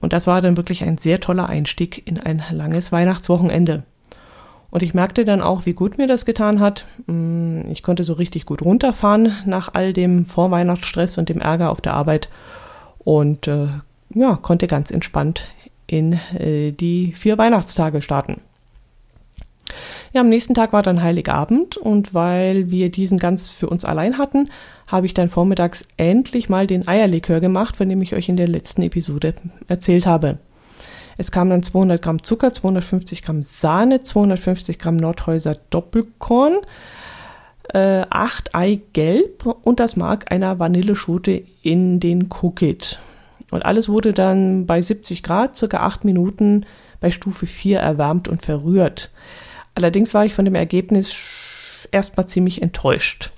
Und 0.00 0.12
das 0.12 0.26
war 0.26 0.42
dann 0.42 0.58
wirklich 0.58 0.84
ein 0.84 0.98
sehr 0.98 1.20
toller 1.20 1.48
Einstieg 1.48 2.06
in 2.06 2.20
ein 2.20 2.42
langes 2.50 2.92
Weihnachtswochenende. 2.92 3.84
Und 4.70 4.82
ich 4.82 4.92
merkte 4.92 5.24
dann 5.24 5.40
auch, 5.40 5.66
wie 5.66 5.72
gut 5.72 5.98
mir 5.98 6.08
das 6.08 6.26
getan 6.26 6.60
hat. 6.60 6.84
Mm, 7.06 7.60
ich 7.70 7.82
konnte 7.82 8.04
so 8.04 8.14
richtig 8.14 8.44
gut 8.44 8.60
runterfahren 8.60 9.32
nach 9.46 9.72
all 9.72 9.92
dem 9.92 10.26
Vorweihnachtsstress 10.26 11.16
und 11.16 11.28
dem 11.28 11.40
Ärger 11.40 11.70
auf 11.70 11.80
der 11.80 11.94
Arbeit 11.94 12.28
und 12.98 13.46
äh, 13.46 13.68
ja, 14.14 14.36
konnte 14.36 14.66
ganz 14.66 14.90
entspannt 14.90 15.46
in 15.86 16.14
äh, 16.38 16.72
die 16.72 17.12
vier 17.12 17.38
Weihnachtstage 17.38 18.02
starten. 18.02 18.40
Ja, 20.12 20.20
am 20.20 20.28
nächsten 20.28 20.54
Tag 20.54 20.72
war 20.72 20.82
dann 20.82 21.02
Heiligabend 21.02 21.76
und 21.76 22.14
weil 22.14 22.70
wir 22.70 22.90
diesen 22.90 23.18
ganz 23.18 23.48
für 23.48 23.68
uns 23.68 23.84
allein 23.84 24.18
hatten, 24.18 24.48
habe 24.86 25.06
ich 25.06 25.14
dann 25.14 25.28
vormittags 25.28 25.88
endlich 25.96 26.48
mal 26.48 26.66
den 26.66 26.86
Eierlikör 26.86 27.40
gemacht, 27.40 27.76
von 27.76 27.88
dem 27.88 28.02
ich 28.02 28.14
euch 28.14 28.28
in 28.28 28.36
der 28.36 28.48
letzten 28.48 28.82
Episode 28.82 29.34
erzählt 29.66 30.06
habe. 30.06 30.38
Es 31.16 31.30
kamen 31.30 31.50
dann 31.50 31.62
200 31.62 32.02
Gramm 32.02 32.22
Zucker, 32.22 32.52
250 32.52 33.22
Gramm 33.22 33.42
Sahne, 33.42 34.02
250 34.02 34.78
Gramm 34.78 34.96
Nordhäuser 34.96 35.56
Doppelkorn, 35.70 36.58
äh, 37.72 38.04
8 38.10 38.54
Eigelb 38.54 39.46
und 39.46 39.80
das 39.80 39.96
Mark 39.96 40.30
einer 40.32 40.58
Vanilleschote 40.58 41.42
in 41.62 42.00
den 42.00 42.28
Cookit. 42.30 42.98
Und 43.50 43.64
alles 43.64 43.88
wurde 43.88 44.12
dann 44.12 44.66
bei 44.66 44.80
70 44.80 45.22
Grad, 45.22 45.56
circa 45.56 45.78
8 45.78 46.04
Minuten 46.04 46.66
bei 47.00 47.10
Stufe 47.10 47.46
4 47.46 47.78
erwärmt 47.78 48.28
und 48.28 48.42
verrührt. 48.42 49.10
Allerdings 49.74 50.14
war 50.14 50.24
ich 50.24 50.34
von 50.34 50.44
dem 50.44 50.54
Ergebnis 50.54 51.88
erstmal 51.90 52.26
ziemlich 52.26 52.62
enttäuscht. 52.62 53.30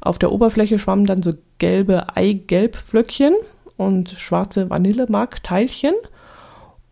Auf 0.00 0.18
der 0.18 0.32
Oberfläche 0.32 0.78
schwammen 0.78 1.06
dann 1.06 1.22
so 1.22 1.34
gelbe 1.58 2.16
Eigelbflöckchen 2.16 3.34
und 3.76 4.10
schwarze 4.10 4.70
Vanillemarkteilchen. 4.70 5.94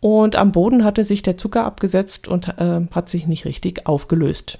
Und 0.00 0.34
am 0.34 0.50
Boden 0.50 0.84
hatte 0.84 1.04
sich 1.04 1.22
der 1.22 1.38
Zucker 1.38 1.64
abgesetzt 1.64 2.26
und 2.26 2.48
äh, 2.58 2.80
hat 2.92 3.08
sich 3.08 3.26
nicht 3.26 3.44
richtig 3.44 3.86
aufgelöst. 3.86 4.58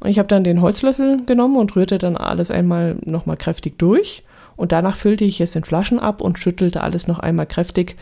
Und 0.00 0.08
ich 0.08 0.18
habe 0.18 0.26
dann 0.26 0.42
den 0.42 0.60
Holzlöffel 0.60 1.24
genommen 1.26 1.56
und 1.56 1.76
rührte 1.76 1.98
dann 1.98 2.16
alles 2.16 2.50
einmal 2.50 2.96
nochmal 3.04 3.36
kräftig 3.36 3.78
durch. 3.78 4.24
Und 4.56 4.72
danach 4.72 4.96
füllte 4.96 5.24
ich 5.24 5.40
es 5.40 5.54
in 5.54 5.62
Flaschen 5.62 6.00
ab 6.00 6.20
und 6.20 6.38
schüttelte 6.38 6.82
alles 6.82 7.06
noch 7.06 7.20
einmal 7.20 7.46
kräftig 7.46 7.96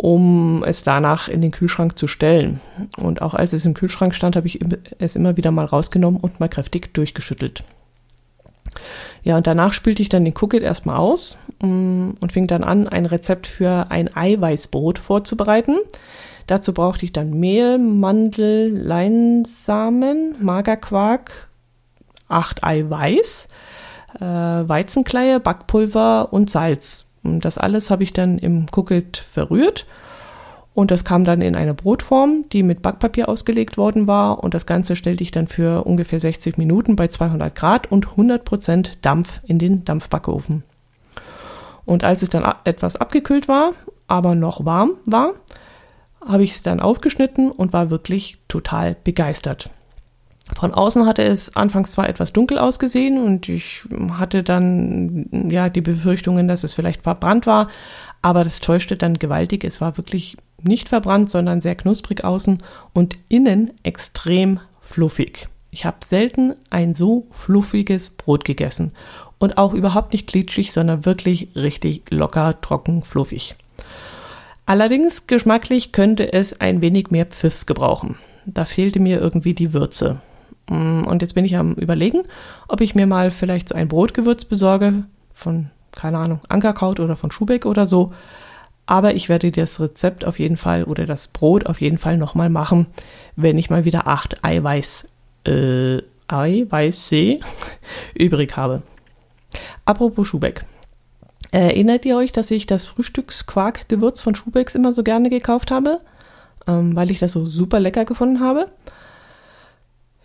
um 0.00 0.64
es 0.64 0.82
danach 0.82 1.28
in 1.28 1.42
den 1.42 1.50
Kühlschrank 1.50 1.98
zu 1.98 2.08
stellen. 2.08 2.60
Und 2.96 3.20
auch 3.20 3.34
als 3.34 3.52
es 3.52 3.66
im 3.66 3.74
Kühlschrank 3.74 4.14
stand, 4.14 4.34
habe 4.34 4.46
ich 4.46 4.58
es 4.98 5.14
immer 5.14 5.36
wieder 5.36 5.50
mal 5.50 5.66
rausgenommen 5.66 6.18
und 6.18 6.40
mal 6.40 6.48
kräftig 6.48 6.94
durchgeschüttelt. 6.94 7.64
Ja, 9.22 9.36
und 9.36 9.46
danach 9.46 9.74
spülte 9.74 10.00
ich 10.00 10.08
dann 10.08 10.24
den 10.24 10.32
Cookit 10.40 10.62
erstmal 10.62 10.96
aus 10.96 11.36
mm, 11.60 12.12
und 12.18 12.32
fing 12.32 12.46
dann 12.46 12.64
an, 12.64 12.88
ein 12.88 13.04
Rezept 13.04 13.46
für 13.46 13.90
ein 13.90 14.08
Eiweißbrot 14.16 14.98
vorzubereiten. 14.98 15.76
Dazu 16.46 16.72
brauchte 16.72 17.04
ich 17.04 17.12
dann 17.12 17.38
Mehl, 17.38 17.76
Mandel, 17.76 18.74
Leinsamen, 18.74 20.36
Magerquark, 20.40 21.50
acht 22.26 22.64
Eiweiß, 22.64 23.48
äh, 24.18 24.24
Weizenkleie, 24.24 25.40
Backpulver 25.40 26.32
und 26.32 26.48
Salz. 26.48 27.09
Und 27.22 27.44
das 27.44 27.58
alles 27.58 27.90
habe 27.90 28.02
ich 28.02 28.12
dann 28.12 28.38
im 28.38 28.66
Cookit 28.74 29.16
verrührt 29.16 29.86
und 30.72 30.90
das 30.90 31.04
kam 31.04 31.24
dann 31.24 31.42
in 31.42 31.56
eine 31.56 31.74
Brotform, 31.74 32.44
die 32.52 32.62
mit 32.62 32.80
Backpapier 32.80 33.28
ausgelegt 33.28 33.76
worden 33.76 34.06
war 34.06 34.42
und 34.42 34.54
das 34.54 34.66
Ganze 34.66 34.96
stellte 34.96 35.22
ich 35.22 35.30
dann 35.30 35.48
für 35.48 35.84
ungefähr 35.84 36.20
60 36.20 36.56
Minuten 36.58 36.96
bei 36.96 37.08
200 37.08 37.54
Grad 37.54 37.90
und 37.90 38.10
100 38.10 38.44
Prozent 38.44 38.98
Dampf 39.02 39.40
in 39.44 39.58
den 39.58 39.84
Dampfbackofen. 39.84 40.62
Und 41.84 42.04
als 42.04 42.22
es 42.22 42.30
dann 42.30 42.50
etwas 42.64 42.96
abgekühlt 42.96 43.48
war, 43.48 43.72
aber 44.06 44.34
noch 44.34 44.64
warm 44.64 44.92
war, 45.06 45.32
habe 46.24 46.44
ich 46.44 46.52
es 46.52 46.62
dann 46.62 46.80
aufgeschnitten 46.80 47.50
und 47.50 47.72
war 47.72 47.90
wirklich 47.90 48.38
total 48.46 48.96
begeistert. 49.02 49.70
Von 50.56 50.74
außen 50.74 51.06
hatte 51.06 51.22
es 51.22 51.56
anfangs 51.56 51.92
zwar 51.92 52.08
etwas 52.08 52.32
dunkel 52.32 52.58
ausgesehen 52.58 53.22
und 53.22 53.48
ich 53.48 53.82
hatte 54.12 54.42
dann 54.42 55.48
ja 55.50 55.68
die 55.68 55.80
Befürchtungen, 55.80 56.48
dass 56.48 56.64
es 56.64 56.74
vielleicht 56.74 57.02
verbrannt 57.02 57.46
war, 57.46 57.68
aber 58.22 58.44
das 58.44 58.60
täuschte 58.60 58.96
dann 58.96 59.14
gewaltig. 59.14 59.64
Es 59.64 59.80
war 59.80 59.96
wirklich 59.96 60.36
nicht 60.62 60.88
verbrannt, 60.88 61.30
sondern 61.30 61.60
sehr 61.60 61.74
knusprig 61.74 62.24
außen 62.24 62.58
und 62.92 63.16
innen 63.28 63.72
extrem 63.82 64.60
fluffig. 64.80 65.48
Ich 65.70 65.84
habe 65.84 65.98
selten 66.04 66.54
ein 66.68 66.94
so 66.94 67.28
fluffiges 67.30 68.10
Brot 68.10 68.44
gegessen 68.44 68.92
und 69.38 69.56
auch 69.56 69.72
überhaupt 69.72 70.12
nicht 70.12 70.26
glitschig, 70.26 70.72
sondern 70.72 71.06
wirklich 71.06 71.48
richtig 71.54 72.02
locker, 72.10 72.60
trocken, 72.60 73.02
fluffig. 73.02 73.54
Allerdings 74.66 75.26
geschmacklich 75.26 75.92
könnte 75.92 76.32
es 76.32 76.60
ein 76.60 76.80
wenig 76.80 77.10
mehr 77.10 77.26
Pfiff 77.26 77.66
gebrauchen. 77.66 78.16
Da 78.46 78.64
fehlte 78.64 79.00
mir 79.00 79.20
irgendwie 79.20 79.54
die 79.54 79.72
Würze. 79.72 80.20
Mm, 80.70 81.02
und 81.02 81.20
jetzt 81.20 81.34
bin 81.34 81.44
ich 81.44 81.56
am 81.56 81.74
Überlegen, 81.74 82.22
ob 82.68 82.80
ich 82.80 82.94
mir 82.94 83.06
mal 83.06 83.30
vielleicht 83.30 83.68
so 83.68 83.74
ein 83.74 83.88
Brotgewürz 83.88 84.44
besorge 84.46 85.04
von, 85.34 85.70
keine 85.92 86.18
Ahnung, 86.18 86.40
Ankerkraut 86.48 87.00
oder 87.00 87.16
von 87.16 87.30
Schubeck 87.30 87.66
oder 87.66 87.86
so. 87.86 88.14
Aber 88.86 89.14
ich 89.14 89.28
werde 89.28 89.50
das 89.50 89.80
Rezept 89.80 90.24
auf 90.24 90.38
jeden 90.38 90.56
Fall 90.56 90.84
oder 90.84 91.06
das 91.06 91.28
Brot 91.28 91.66
auf 91.66 91.80
jeden 91.80 91.98
Fall 91.98 92.16
nochmal 92.16 92.48
machen, 92.48 92.86
wenn 93.36 93.58
ich 93.58 93.70
mal 93.70 93.84
wieder 93.84 94.06
acht 94.06 94.44
Eiweiß, 94.44 95.08
äh, 95.46 95.98
Eiweißsee 96.28 97.40
übrig 98.14 98.56
habe. 98.56 98.82
Apropos 99.84 100.28
Schubeck. 100.28 100.64
Erinnert 101.50 102.04
ihr 102.04 102.16
euch, 102.16 102.30
dass 102.30 102.50
ich 102.52 102.66
das 102.66 102.86
Frühstücksquarkgewürz 102.86 104.20
von 104.20 104.36
Schubecks 104.36 104.76
immer 104.76 104.92
so 104.92 105.02
gerne 105.02 105.30
gekauft 105.30 105.72
habe? 105.72 106.00
Ähm, 106.68 106.94
weil 106.94 107.10
ich 107.10 107.18
das 107.18 107.32
so 107.32 107.44
super 107.44 107.80
lecker 107.80 108.04
gefunden 108.04 108.38
habe? 108.38 108.68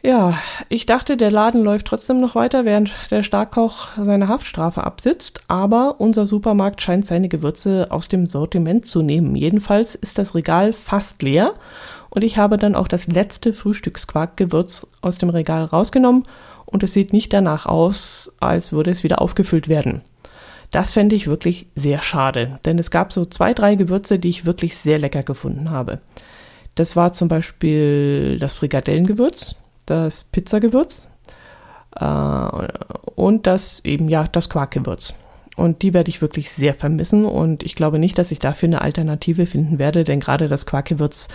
Ja, 0.05 0.37
ich 0.69 0.85
dachte, 0.85 1.17
der 1.17 1.31
Laden 1.31 1.63
läuft 1.63 1.87
trotzdem 1.87 2.19
noch 2.19 2.35
weiter, 2.35 2.63
während 2.63 2.91
der 3.09 3.23
Starkkoch 3.23 3.87
seine 3.99 4.27
Haftstrafe 4.27 4.83
absitzt, 4.83 5.41
aber 5.47 5.95
unser 5.97 6.27
Supermarkt 6.27 6.79
scheint 6.83 7.07
seine 7.07 7.27
Gewürze 7.27 7.87
aus 7.89 8.07
dem 8.07 8.27
Sortiment 8.27 8.85
zu 8.85 9.01
nehmen. 9.01 9.35
Jedenfalls 9.35 9.95
ist 9.95 10.19
das 10.19 10.35
Regal 10.35 10.73
fast 10.73 11.23
leer 11.23 11.55
und 12.11 12.23
ich 12.23 12.37
habe 12.37 12.57
dann 12.57 12.75
auch 12.75 12.87
das 12.87 13.07
letzte 13.07 13.51
Frühstücksquarkgewürz 13.51 14.85
aus 15.01 15.17
dem 15.17 15.29
Regal 15.29 15.63
rausgenommen 15.63 16.25
und 16.67 16.83
es 16.83 16.93
sieht 16.93 17.11
nicht 17.11 17.33
danach 17.33 17.65
aus, 17.65 18.31
als 18.39 18.71
würde 18.71 18.91
es 18.91 19.03
wieder 19.03 19.23
aufgefüllt 19.23 19.69
werden. 19.69 20.01
Das 20.69 20.91
fände 20.91 21.15
ich 21.15 21.25
wirklich 21.25 21.65
sehr 21.73 22.03
schade, 22.03 22.59
denn 22.63 22.77
es 22.77 22.91
gab 22.91 23.11
so 23.11 23.25
zwei, 23.25 23.55
drei 23.55 23.73
Gewürze, 23.73 24.19
die 24.19 24.29
ich 24.29 24.45
wirklich 24.45 24.77
sehr 24.77 24.99
lecker 24.99 25.23
gefunden 25.23 25.71
habe. 25.71 25.99
Das 26.75 26.95
war 26.95 27.11
zum 27.11 27.27
Beispiel 27.27 28.37
das 28.37 28.53
Frikadellengewürz, 28.53 29.55
das 29.85 30.23
Pizzagewürz 30.23 31.07
äh, 31.95 32.05
und 33.15 33.47
das 33.47 33.83
eben 33.85 34.09
ja 34.09 34.27
das 34.27 34.49
Quarkgewürz. 34.49 35.15
Und 35.55 35.81
die 35.83 35.93
werde 35.93 36.09
ich 36.09 36.21
wirklich 36.21 36.51
sehr 36.51 36.73
vermissen 36.73 37.25
und 37.25 37.63
ich 37.63 37.75
glaube 37.75 37.97
nicht, 37.97 38.17
dass 38.17 38.31
ich 38.31 38.39
dafür 38.39 38.67
eine 38.67 38.81
Alternative 38.81 39.45
finden 39.45 39.79
werde, 39.79 40.03
denn 40.03 40.19
gerade 40.19 40.49
das 40.49 40.65
Quarkgewürz, 40.65 41.29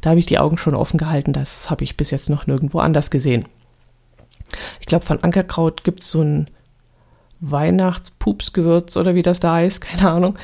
da 0.00 0.10
habe 0.10 0.20
ich 0.20 0.26
die 0.26 0.38
Augen 0.38 0.58
schon 0.58 0.74
offen 0.74 0.98
gehalten, 0.98 1.32
das 1.32 1.70
habe 1.70 1.84
ich 1.84 1.96
bis 1.96 2.10
jetzt 2.10 2.30
noch 2.30 2.46
nirgendwo 2.46 2.80
anders 2.80 3.10
gesehen. 3.10 3.46
Ich 4.80 4.86
glaube, 4.86 5.04
von 5.04 5.22
Ankerkraut 5.22 5.84
gibt 5.84 6.02
es 6.02 6.10
so 6.10 6.22
ein 6.22 6.50
Weihnachtspupsgewürz 7.40 8.96
oder 8.96 9.14
wie 9.14 9.22
das 9.22 9.38
da 9.40 9.54
heißt, 9.54 9.80
keine 9.80 10.10
Ahnung. 10.10 10.38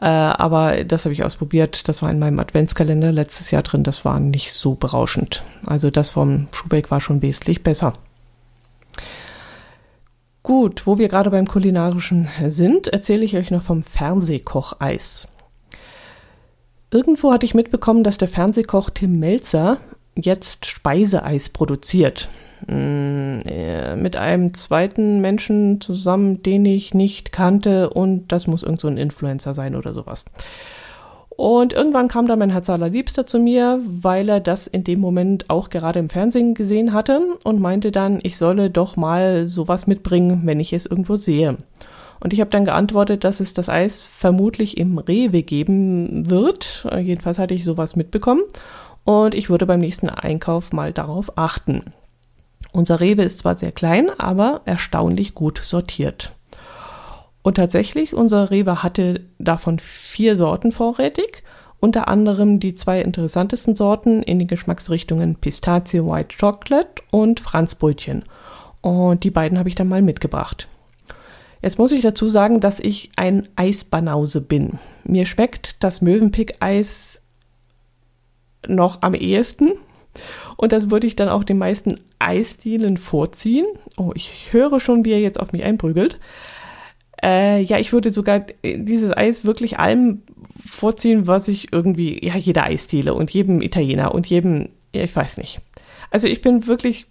Äh, 0.00 0.06
aber 0.06 0.84
das 0.84 1.04
habe 1.04 1.12
ich 1.12 1.24
ausprobiert. 1.24 1.88
Das 1.88 2.02
war 2.02 2.10
in 2.10 2.18
meinem 2.18 2.38
Adventskalender 2.38 3.12
letztes 3.12 3.50
Jahr 3.50 3.62
drin. 3.62 3.82
Das 3.82 4.04
war 4.04 4.20
nicht 4.20 4.52
so 4.52 4.74
berauschend. 4.74 5.42
Also 5.66 5.90
das 5.90 6.10
vom 6.10 6.48
Schubeck 6.52 6.90
war 6.90 7.00
schon 7.00 7.22
wesentlich 7.22 7.62
besser. 7.62 7.94
Gut, 10.42 10.86
wo 10.86 10.98
wir 10.98 11.08
gerade 11.08 11.30
beim 11.30 11.46
Kulinarischen 11.46 12.28
sind, 12.46 12.88
erzähle 12.88 13.24
ich 13.24 13.36
euch 13.36 13.50
noch 13.50 13.62
vom 13.62 13.82
Fernsehkocheis. 13.82 15.28
Irgendwo 16.90 17.32
hatte 17.32 17.46
ich 17.46 17.54
mitbekommen, 17.54 18.02
dass 18.02 18.18
der 18.18 18.26
Fernsehkoch 18.26 18.90
Tim 18.90 19.20
Melzer 19.20 19.78
jetzt 20.16 20.66
Speiseeis 20.66 21.48
produziert. 21.48 22.28
Mm, 22.66 23.40
äh, 23.46 23.96
mit 23.96 24.16
einem 24.16 24.52
zweiten 24.54 25.20
Menschen 25.20 25.80
zusammen, 25.80 26.42
den 26.42 26.64
ich 26.66 26.92
nicht 26.92 27.32
kannte 27.32 27.90
und 27.90 28.30
das 28.32 28.46
muss 28.46 28.62
irgend 28.62 28.80
so 28.80 28.88
ein 28.88 28.98
Influencer 28.98 29.54
sein 29.54 29.74
oder 29.74 29.94
sowas. 29.94 30.26
Und 31.40 31.72
irgendwann 31.72 32.08
kam 32.08 32.26
dann 32.26 32.38
mein 32.38 32.50
Herz 32.50 32.68
allerliebster 32.68 33.26
zu 33.26 33.38
mir, 33.38 33.80
weil 33.86 34.28
er 34.28 34.40
das 34.40 34.66
in 34.66 34.84
dem 34.84 35.00
Moment 35.00 35.48
auch 35.48 35.70
gerade 35.70 35.98
im 35.98 36.10
Fernsehen 36.10 36.52
gesehen 36.52 36.92
hatte 36.92 37.22
und 37.44 37.62
meinte 37.62 37.92
dann, 37.92 38.20
ich 38.22 38.36
solle 38.36 38.68
doch 38.68 38.96
mal 38.96 39.46
sowas 39.46 39.86
mitbringen, 39.86 40.42
wenn 40.44 40.60
ich 40.60 40.74
es 40.74 40.84
irgendwo 40.84 41.16
sehe. 41.16 41.56
Und 42.22 42.34
ich 42.34 42.40
habe 42.40 42.50
dann 42.50 42.66
geantwortet, 42.66 43.24
dass 43.24 43.40
es 43.40 43.54
das 43.54 43.70
Eis 43.70 44.02
vermutlich 44.02 44.76
im 44.76 44.98
Rewe 44.98 45.42
geben 45.42 46.28
wird. 46.28 46.86
Jedenfalls 47.00 47.38
hatte 47.38 47.54
ich 47.54 47.64
sowas 47.64 47.96
mitbekommen. 47.96 48.42
Und 49.04 49.34
ich 49.34 49.50
würde 49.50 49.66
beim 49.66 49.80
nächsten 49.80 50.08
Einkauf 50.08 50.72
mal 50.72 50.92
darauf 50.92 51.36
achten. 51.38 51.92
Unser 52.72 53.00
Rewe 53.00 53.22
ist 53.22 53.40
zwar 53.40 53.56
sehr 53.56 53.72
klein, 53.72 54.10
aber 54.18 54.60
erstaunlich 54.64 55.34
gut 55.34 55.58
sortiert. 55.62 56.32
Und 57.42 57.54
tatsächlich, 57.54 58.14
unser 58.14 58.50
Rewe 58.50 58.82
hatte 58.82 59.24
davon 59.38 59.78
vier 59.78 60.36
Sorten 60.36 60.72
vorrätig, 60.72 61.42
unter 61.80 62.08
anderem 62.08 62.60
die 62.60 62.74
zwei 62.74 63.00
interessantesten 63.00 63.74
Sorten 63.74 64.22
in 64.22 64.38
den 64.38 64.48
Geschmacksrichtungen 64.48 65.36
Pistazie 65.36 66.04
White 66.04 66.36
Chocolate 66.38 67.02
und 67.10 67.40
Franzbrötchen. 67.40 68.24
Und 68.82 69.24
die 69.24 69.30
beiden 69.30 69.58
habe 69.58 69.70
ich 69.70 69.74
dann 69.74 69.88
mal 69.88 70.02
mitgebracht. 70.02 70.68
Jetzt 71.62 71.78
muss 71.78 71.92
ich 71.92 72.02
dazu 72.02 72.28
sagen, 72.28 72.60
dass 72.60 72.80
ich 72.80 73.10
ein 73.16 73.48
Eisbanause 73.56 74.42
bin. 74.42 74.78
Mir 75.04 75.26
schmeckt 75.26 75.82
das 75.82 76.00
Möwenpick-Eis 76.02 77.22
noch 78.66 79.02
am 79.02 79.14
ehesten. 79.14 79.72
Und 80.56 80.72
das 80.72 80.90
würde 80.90 81.06
ich 81.06 81.16
dann 81.16 81.28
auch 81.28 81.44
den 81.44 81.58
meisten 81.58 82.00
Eisdielen 82.18 82.96
vorziehen. 82.96 83.66
Oh, 83.96 84.12
ich 84.14 84.52
höre 84.52 84.80
schon, 84.80 85.04
wie 85.04 85.12
er 85.12 85.20
jetzt 85.20 85.40
auf 85.40 85.52
mich 85.52 85.62
einprügelt. 85.62 86.18
Äh, 87.22 87.62
ja, 87.62 87.78
ich 87.78 87.92
würde 87.92 88.10
sogar 88.10 88.44
dieses 88.64 89.16
Eis 89.16 89.44
wirklich 89.44 89.78
allem 89.78 90.22
vorziehen, 90.64 91.26
was 91.26 91.48
ich 91.48 91.72
irgendwie, 91.72 92.24
ja, 92.24 92.36
jeder 92.36 92.64
Eisdiele 92.64 93.14
und 93.14 93.30
jedem 93.30 93.60
Italiener 93.60 94.14
und 94.14 94.26
jedem, 94.26 94.70
ja, 94.94 95.02
ich 95.02 95.14
weiß 95.14 95.36
nicht. 95.36 95.60
Also 96.10 96.28
ich 96.28 96.40
bin 96.40 96.66
wirklich 96.66 97.06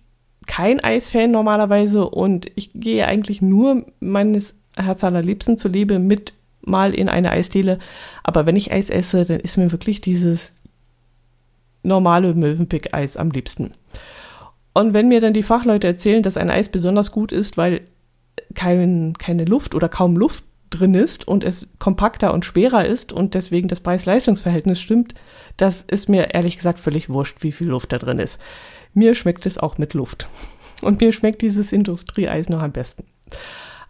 kein 0.47 0.79
Eisfan 0.79 1.31
normalerweise 1.31 2.09
und 2.09 2.47
ich 2.55 2.71
gehe 2.73 3.05
eigentlich 3.05 3.41
nur 3.41 3.85
meines 3.99 4.59
Herz 4.75 5.03
allerliebsten 5.03 5.57
zuliebe 5.57 5.99
mit 5.99 6.33
mal 6.61 6.93
in 6.93 7.07
eine 7.07 7.31
Eisdiele. 7.31 7.79
Aber 8.23 8.45
wenn 8.45 8.55
ich 8.55 8.71
Eis 8.71 8.89
esse, 8.89 9.25
dann 9.25 9.39
ist 9.39 9.57
mir 9.57 9.71
wirklich 9.71 10.01
dieses 10.01 10.58
normale 11.83 12.33
Möwenpick-Eis 12.33 13.17
am 13.17 13.31
liebsten. 13.31 13.71
Und 14.73 14.93
wenn 14.93 15.07
mir 15.07 15.21
dann 15.21 15.33
die 15.33 15.43
Fachleute 15.43 15.87
erzählen, 15.87 16.23
dass 16.23 16.37
ein 16.37 16.49
Eis 16.49 16.69
besonders 16.69 17.11
gut 17.11 17.31
ist, 17.31 17.57
weil 17.57 17.81
kein, 18.55 19.13
keine 19.17 19.45
Luft 19.45 19.75
oder 19.75 19.89
kaum 19.89 20.15
Luft 20.15 20.43
drin 20.69 20.93
ist 20.93 21.27
und 21.27 21.43
es 21.43 21.69
kompakter 21.79 22.33
und 22.33 22.45
schwerer 22.45 22.85
ist 22.85 23.11
und 23.11 23.33
deswegen 23.33 23.67
das 23.67 23.79
Preis-Leistungs-Verhältnis 23.79 24.79
stimmt, 24.79 25.15
das 25.57 25.81
ist 25.81 26.09
mir 26.09 26.33
ehrlich 26.33 26.57
gesagt 26.57 26.79
völlig 26.79 27.09
wurscht, 27.09 27.43
wie 27.43 27.51
viel 27.51 27.67
Luft 27.67 27.91
da 27.91 27.97
drin 27.97 28.19
ist. 28.19 28.39
Mir 28.93 29.15
schmeckt 29.15 29.45
es 29.45 29.57
auch 29.57 29.77
mit 29.77 29.93
Luft. 29.93 30.27
Und 30.81 31.01
mir 31.01 31.11
schmeckt 31.11 31.41
dieses 31.41 31.73
Industrieeis 31.73 32.49
noch 32.49 32.61
am 32.61 32.71
besten. 32.71 33.03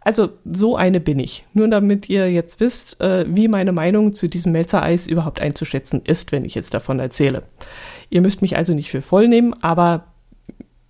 Also 0.09 0.31
so 0.43 0.75
eine 0.75 0.99
bin 0.99 1.19
ich. 1.19 1.45
Nur 1.53 1.67
damit 1.67 2.09
ihr 2.09 2.31
jetzt 2.31 2.59
wisst, 2.59 2.99
äh, 2.99 3.27
wie 3.27 3.47
meine 3.47 3.71
Meinung 3.71 4.15
zu 4.15 4.27
diesem 4.27 4.53
Melzereis 4.53 5.05
überhaupt 5.05 5.39
einzuschätzen 5.39 6.01
ist, 6.03 6.31
wenn 6.31 6.45
ich 6.45 6.55
jetzt 6.55 6.73
davon 6.73 6.99
erzähle. 6.99 7.43
Ihr 8.09 8.21
müsst 8.21 8.41
mich 8.41 8.57
also 8.57 8.73
nicht 8.73 8.89
für 8.89 9.03
voll 9.03 9.27
nehmen, 9.27 9.53
aber 9.61 10.05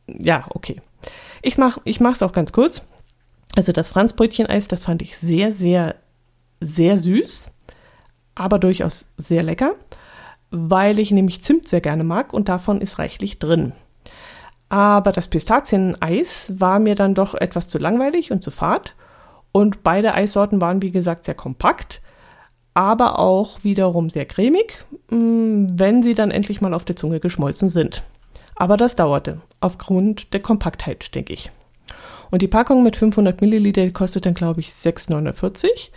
ja, 0.07 0.45
okay. 0.51 0.81
Ich 1.41 1.57
mach, 1.57 1.79
ich 1.83 1.99
auch 2.01 2.31
ganz 2.31 2.53
kurz. 2.53 2.87
Also 3.57 3.73
das 3.73 3.89
Franzbrötcheneis, 3.89 4.69
das 4.69 4.85
fand 4.85 5.01
ich 5.01 5.17
sehr, 5.17 5.51
sehr, 5.51 5.95
sehr 6.61 6.97
süß, 6.97 7.51
aber 8.35 8.57
durchaus 8.57 9.05
sehr 9.17 9.43
lecker, 9.43 9.75
weil 10.49 10.97
ich 10.97 11.11
nämlich 11.11 11.41
Zimt 11.41 11.67
sehr 11.67 11.81
gerne 11.81 12.05
mag 12.05 12.31
und 12.31 12.47
davon 12.47 12.79
ist 12.79 12.99
reichlich 12.99 13.37
drin. 13.37 13.73
Aber 14.69 15.11
das 15.11 15.27
Pistazieneis 15.27 16.53
war 16.55 16.79
mir 16.79 16.95
dann 16.95 17.15
doch 17.15 17.35
etwas 17.35 17.67
zu 17.67 17.79
langweilig 17.79 18.31
und 18.31 18.41
zu 18.41 18.49
fad. 18.49 18.95
Und 19.51 19.83
beide 19.83 20.13
Eissorten 20.13 20.61
waren, 20.61 20.81
wie 20.81 20.91
gesagt, 20.91 21.25
sehr 21.25 21.35
kompakt, 21.35 22.01
aber 22.73 23.19
auch 23.19 23.63
wiederum 23.63 24.09
sehr 24.09 24.25
cremig, 24.25 24.85
mm, 25.09 25.67
wenn 25.73 26.03
sie 26.03 26.13
dann 26.13 26.31
endlich 26.31 26.61
mal 26.61 26.73
auf 26.73 26.85
der 26.85 26.95
Zunge 26.95 27.19
geschmolzen 27.19 27.69
sind. 27.69 28.03
Aber 28.55 28.77
das 28.77 28.95
dauerte, 28.95 29.41
aufgrund 29.59 30.33
der 30.33 30.41
Kompaktheit, 30.41 31.15
denke 31.15 31.33
ich. 31.33 31.51
Und 32.29 32.41
die 32.41 32.47
Packung 32.47 32.83
mit 32.83 32.95
500 32.95 33.41
Milliliter 33.41 33.89
kostet 33.89 34.25
dann, 34.25 34.35
glaube 34.35 34.59
ich, 34.59 34.69
6,49 34.69 35.89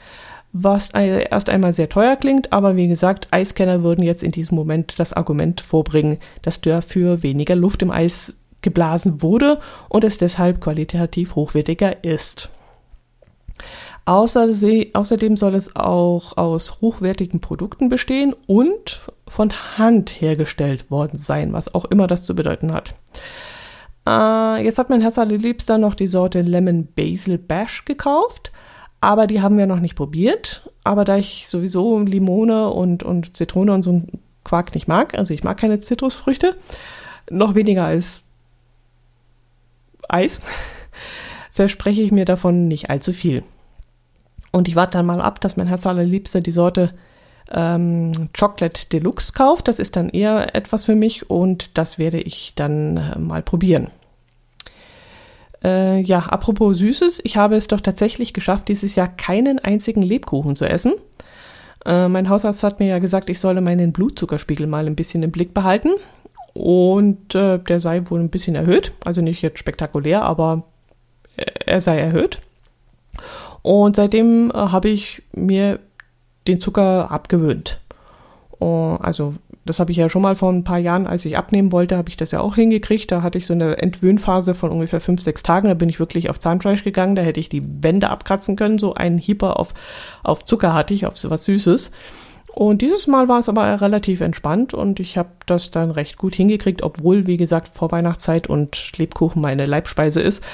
was 0.53 0.91
erst 0.91 1.49
einmal 1.49 1.73
sehr 1.73 1.89
teuer 1.89 2.17
klingt, 2.17 2.53
aber 2.53 2.77
wie 2.77 2.87
gesagt, 2.87 3.29
Eiskenner 3.31 3.83
würden 3.83 4.05
jetzt 4.05 4.23
in 4.23 4.33
diesem 4.33 4.55
Moment 4.55 4.99
das 4.99 5.15
Argument 5.15 5.63
vorbringen, 5.63 6.19
dass 6.43 6.61
dafür 6.61 7.23
weniger 7.23 7.57
Luft 7.57 7.81
im 7.83 7.91
Eis 7.91 8.37
geblasen 8.61 9.23
wurde 9.23 9.61
und 9.89 10.05
es 10.05 10.19
deshalb 10.19 10.61
qualitativ 10.61 11.35
hochwertiger 11.35 12.05
ist. 12.05 12.51
Außerdem 14.05 15.37
soll 15.37 15.55
es 15.55 15.77
auch 15.77 16.37
aus 16.37 16.81
hochwertigen 16.81 17.41
Produkten 17.41 17.89
bestehen 17.89 18.35
und 18.47 19.01
von 19.29 19.53
Hand 19.79 20.21
hergestellt 20.21 20.91
worden 20.91 21.19
sein, 21.19 21.53
was 21.53 21.73
auch 21.73 21.85
immer 21.85 22.09
das 22.09 22.25
zu 22.25 22.35
bedeuten 22.35 22.73
hat. 22.73 22.95
Äh, 24.07 24.65
jetzt 24.65 24.79
hat 24.79 24.91
mein 24.91 25.01
Herz 25.01 25.19
allerliebster 25.19 25.79
noch 25.79 25.95
die 25.95 26.09
Sorte 26.09 26.43
Lemon 26.43 26.89
Basil 26.97 27.39
Bash 27.39 27.85
gekauft, 27.85 28.51
aber 29.01 29.29
die 29.29 29.41
haben 29.41 29.57
wir 29.57 29.67
noch 29.67 29.81
nicht 29.81 29.95
probiert. 29.95 30.69
Aber 30.83 31.05
da 31.05 31.17
ich 31.17 31.49
sowieso 31.49 32.01
Limone 32.01 32.71
und, 32.71 33.05
und 33.05 33.37
Zitrone 33.37 33.73
und 33.73 33.85
so 33.85 33.91
einen 33.91 34.21
Quark 34.45 34.75
nicht 34.75 34.89
mag, 34.89 35.15
also 35.15 35.33
ich 35.33 35.45
mag 35.45 35.59
keine 35.59 35.79
Zitrusfrüchte, 35.79 36.57
noch 37.31 37.55
weniger 37.55 37.85
als 37.85 38.23
Eis, 40.09 40.43
verspreche 41.53 42.03
ich 42.03 42.11
mir 42.11 42.25
davon 42.25 42.67
nicht 42.67 42.91
allzu 42.91 43.13
viel. 43.13 43.45
Und 44.53 44.69
ich 44.69 44.77
warte 44.77 44.99
dann 44.99 45.07
mal 45.07 45.21
ab, 45.21 45.41
dass 45.41 45.57
mein 45.57 45.67
Herz 45.67 45.87
allerliebster 45.87 46.41
die 46.41 46.51
Sorte 46.51 46.93
ähm, 47.51 48.13
Chocolate 48.39 48.87
Deluxe 48.91 49.33
kauft. 49.33 49.67
Das 49.67 49.79
ist 49.79 49.97
dann 49.97 50.11
eher 50.11 50.55
etwas 50.55 50.85
für 50.85 50.95
mich 50.95 51.29
und 51.31 51.77
das 51.77 51.99
werde 51.99 52.21
ich 52.21 52.55
dann 52.55 52.97
äh, 52.97 53.19
mal 53.19 53.43
probieren. 53.43 53.91
Äh, 55.65 56.01
ja, 56.01 56.21
apropos 56.21 56.79
Süßes, 56.79 57.21
ich 57.25 57.37
habe 57.37 57.57
es 57.57 57.69
doch 57.69 57.81
tatsächlich 57.81 58.33
geschafft, 58.33 58.69
dieses 58.69 58.95
Jahr 58.95 59.09
keinen 59.09 59.59
einzigen 59.59 60.03
Lebkuchen 60.03 60.57
zu 60.57 60.69
essen. 60.69 60.95
Äh, 61.85 62.09
mein 62.09 62.29
Hausarzt 62.29 62.63
hat 62.63 62.81
mir 62.81 62.89
ja 62.89 62.99
gesagt, 62.99 63.31
ich 63.31 63.41
solle 63.41 63.61
meinen 63.61 63.93
Blutzuckerspiegel 63.93 64.67
mal 64.67 64.87
ein 64.87 64.97
bisschen 64.97 65.23
im 65.23 65.31
Blick 65.31 65.55
behalten 65.55 65.91
und 66.53 67.35
äh, 67.35 67.59
der 67.59 67.81
sei 67.81 68.03
wohl 68.11 68.21
ein 68.21 68.31
bisschen 68.31 68.57
erhöht. 68.57 68.93
Also 69.05 69.21
nicht 69.21 69.43
jetzt 69.43 69.59
spektakulär, 69.59 70.23
aber 70.23 70.65
er 71.37 71.81
sei 71.81 71.99
erhöht. 71.99 72.41
Und 73.63 73.97
seitdem 73.97 74.51
äh, 74.51 74.55
habe 74.55 74.89
ich 74.89 75.23
mir 75.33 75.79
den 76.47 76.61
Zucker 76.61 77.11
abgewöhnt. 77.11 77.81
Uh, 78.61 78.97
also 79.01 79.35
das 79.65 79.79
habe 79.79 79.93
ich 79.93 79.97
ja 79.97 80.09
schon 80.09 80.23
mal 80.23 80.35
vor 80.35 80.53
ein 80.53 80.65
paar 80.65 80.79
Jahren, 80.79 81.07
als 81.07 81.25
ich 81.25 81.37
abnehmen 81.37 81.71
wollte, 81.71 81.97
habe 81.97 82.09
ich 82.09 82.17
das 82.17 82.33
ja 82.33 82.41
auch 82.41 82.57
hingekriegt. 82.57 83.13
Da 83.13 83.23
hatte 83.23 83.39
ich 83.39 83.47
so 83.47 83.55
eine 83.55 83.79
Entwöhnphase 83.79 84.55
von 84.55 84.71
ungefähr 84.71 85.01
fünf, 85.01 85.21
sechs 85.21 85.45
Tagen. 85.45 85.69
Da 85.69 85.75
bin 85.75 85.89
ich 85.89 86.01
wirklich 86.01 86.31
auf 86.31 86.41
Zahnfleisch 86.41 86.83
gegangen. 86.83 87.15
Da 87.15 87.23
hätte 87.23 87.39
ich 87.39 87.49
die 87.49 87.63
Wände 87.83 88.11
abkratzen 88.11 88.57
können. 88.57 88.79
So 88.79 88.95
einen 88.95 89.19
Hieper 89.19 89.59
auf, 89.61 89.73
auf 90.25 90.45
Zucker 90.45 90.75
hatte 90.75 90.95
ich, 90.95 91.07
auf 91.07 91.15
was 91.29 91.45
Süßes. 91.45 91.93
Und 92.55 92.83
dieses 92.83 93.07
Mal 93.07 93.29
war 93.29 93.39
es 93.39 93.49
aber 93.49 93.81
relativ 93.81 94.21
entspannt 94.21 94.75
und 94.75 95.01
ich 95.01 95.17
habe 95.17 95.31
das 95.47 95.71
dann 95.71 95.91
recht 95.91 96.19
gut 96.19 96.35
hingekriegt, 96.35 96.83
obwohl, 96.83 97.27
wie 97.27 97.39
gesagt, 97.39 97.67
vor 97.67 97.91
Weihnachtszeit 97.93 98.47
und 98.47 98.99
Lebkuchen 98.99 99.41
meine 99.41 99.65
Leibspeise 99.65 100.21
ist. 100.21 100.45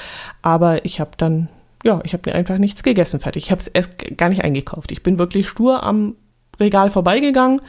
Aber 0.41 0.85
ich 0.85 1.01
habe 1.01 1.11
dann, 1.17 1.49
ja, 1.83 2.01
ich 2.03 2.13
habe 2.13 2.29
mir 2.29 2.35
einfach 2.35 2.57
nichts 2.57 2.83
gegessen 2.83 3.19
fertig. 3.19 3.45
Ich 3.45 3.51
habe 3.51 3.59
es 3.59 3.67
erst 3.67 4.17
gar 4.17 4.29
nicht 4.29 4.43
eingekauft. 4.43 4.91
Ich 4.91 5.03
bin 5.03 5.17
wirklich 5.17 5.47
stur 5.47 5.83
am 5.83 6.15
Regal 6.59 6.89
vorbeigegangen. 6.89 7.61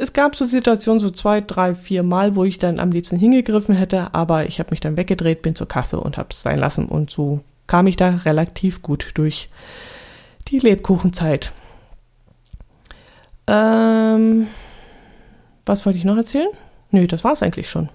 Es 0.00 0.12
gab 0.12 0.36
so 0.36 0.44
Situationen, 0.44 1.00
so 1.00 1.10
zwei, 1.10 1.40
drei, 1.40 1.74
vier 1.74 2.02
Mal, 2.02 2.36
wo 2.36 2.44
ich 2.44 2.58
dann 2.58 2.78
am 2.78 2.90
liebsten 2.90 3.18
hingegriffen 3.18 3.74
hätte, 3.74 4.14
aber 4.14 4.46
ich 4.46 4.58
habe 4.58 4.70
mich 4.70 4.80
dann 4.80 4.96
weggedreht, 4.96 5.42
bin 5.42 5.56
zur 5.56 5.68
Kasse 5.68 5.98
und 6.00 6.16
habe 6.16 6.28
es 6.32 6.42
sein 6.42 6.58
lassen. 6.58 6.86
Und 6.86 7.10
so 7.10 7.40
kam 7.66 7.86
ich 7.86 7.96
da 7.96 8.08
relativ 8.24 8.82
gut 8.82 9.12
durch 9.14 9.50
die 10.48 10.58
Lebkuchenzeit. 10.58 11.52
Ähm, 13.46 14.46
was 15.64 15.86
wollte 15.86 15.98
ich 15.98 16.04
noch 16.04 16.16
erzählen? 16.16 16.50
Nö, 16.90 17.06
das 17.06 17.24
war 17.24 17.32
es 17.32 17.42
eigentlich 17.42 17.68
schon. 17.68 17.88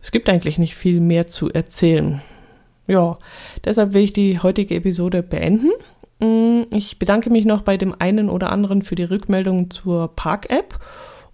Es 0.00 0.10
gibt 0.10 0.28
eigentlich 0.28 0.58
nicht 0.58 0.74
viel 0.74 1.00
mehr 1.00 1.26
zu 1.26 1.52
erzählen. 1.52 2.22
Ja, 2.86 3.18
deshalb 3.64 3.94
will 3.94 4.02
ich 4.02 4.12
die 4.12 4.40
heutige 4.40 4.74
Episode 4.74 5.22
beenden. 5.22 5.70
Mm, 6.18 6.62
ich 6.70 6.98
bedanke 6.98 7.30
mich 7.30 7.44
noch 7.44 7.62
bei 7.62 7.76
dem 7.76 7.94
einen 7.98 8.28
oder 8.28 8.50
anderen 8.50 8.82
für 8.82 8.94
die 8.94 9.04
Rückmeldung 9.04 9.70
zur 9.70 10.08
Park-App 10.14 10.78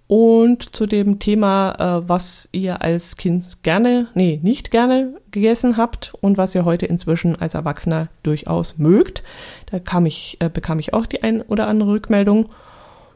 und 0.08 0.74
zu 0.74 0.86
dem 0.86 1.18
Thema, 1.18 2.00
äh, 2.02 2.08
was 2.08 2.48
ihr 2.52 2.80
als 2.80 3.18
Kind 3.18 3.62
gerne, 3.62 4.08
nee, 4.14 4.40
nicht 4.42 4.70
gerne 4.70 5.14
gegessen 5.30 5.76
habt 5.76 6.14
und 6.22 6.38
was 6.38 6.54
ihr 6.54 6.64
heute 6.64 6.86
inzwischen 6.86 7.36
als 7.36 7.54
Erwachsener 7.54 8.08
durchaus 8.22 8.78
mögt. 8.78 9.22
Da 9.70 9.78
kam 9.78 10.06
ich, 10.06 10.38
äh, 10.40 10.48
bekam 10.48 10.78
ich 10.78 10.94
auch 10.94 11.04
die 11.04 11.22
ein 11.22 11.42
oder 11.42 11.66
andere 11.66 11.90
Rückmeldung. 11.90 12.46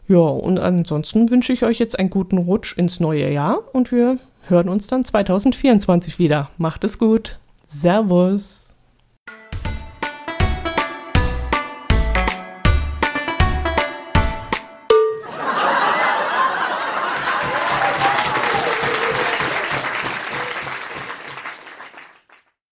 Ja, 0.07 0.19
und 0.19 0.59
ansonsten 0.59 1.31
wünsche 1.31 1.55
ich 1.55 1.65
euch 1.65 1.79
jetzt 1.79 1.99
einen 1.99 2.11
guten 2.11 2.37
Rutsch 2.37 2.77
ins 2.77 3.01
neue 3.01 3.33
Jahr 3.33 3.61
und 3.73 3.91
wir 3.91 4.19
hören 4.49 4.69
uns 4.69 4.87
dann 4.87 5.05
2024 5.05 6.19
wieder. 6.19 6.51
Macht 6.59 6.85
es 6.85 6.99
gut. 6.99 7.39
Servus. 7.73 8.62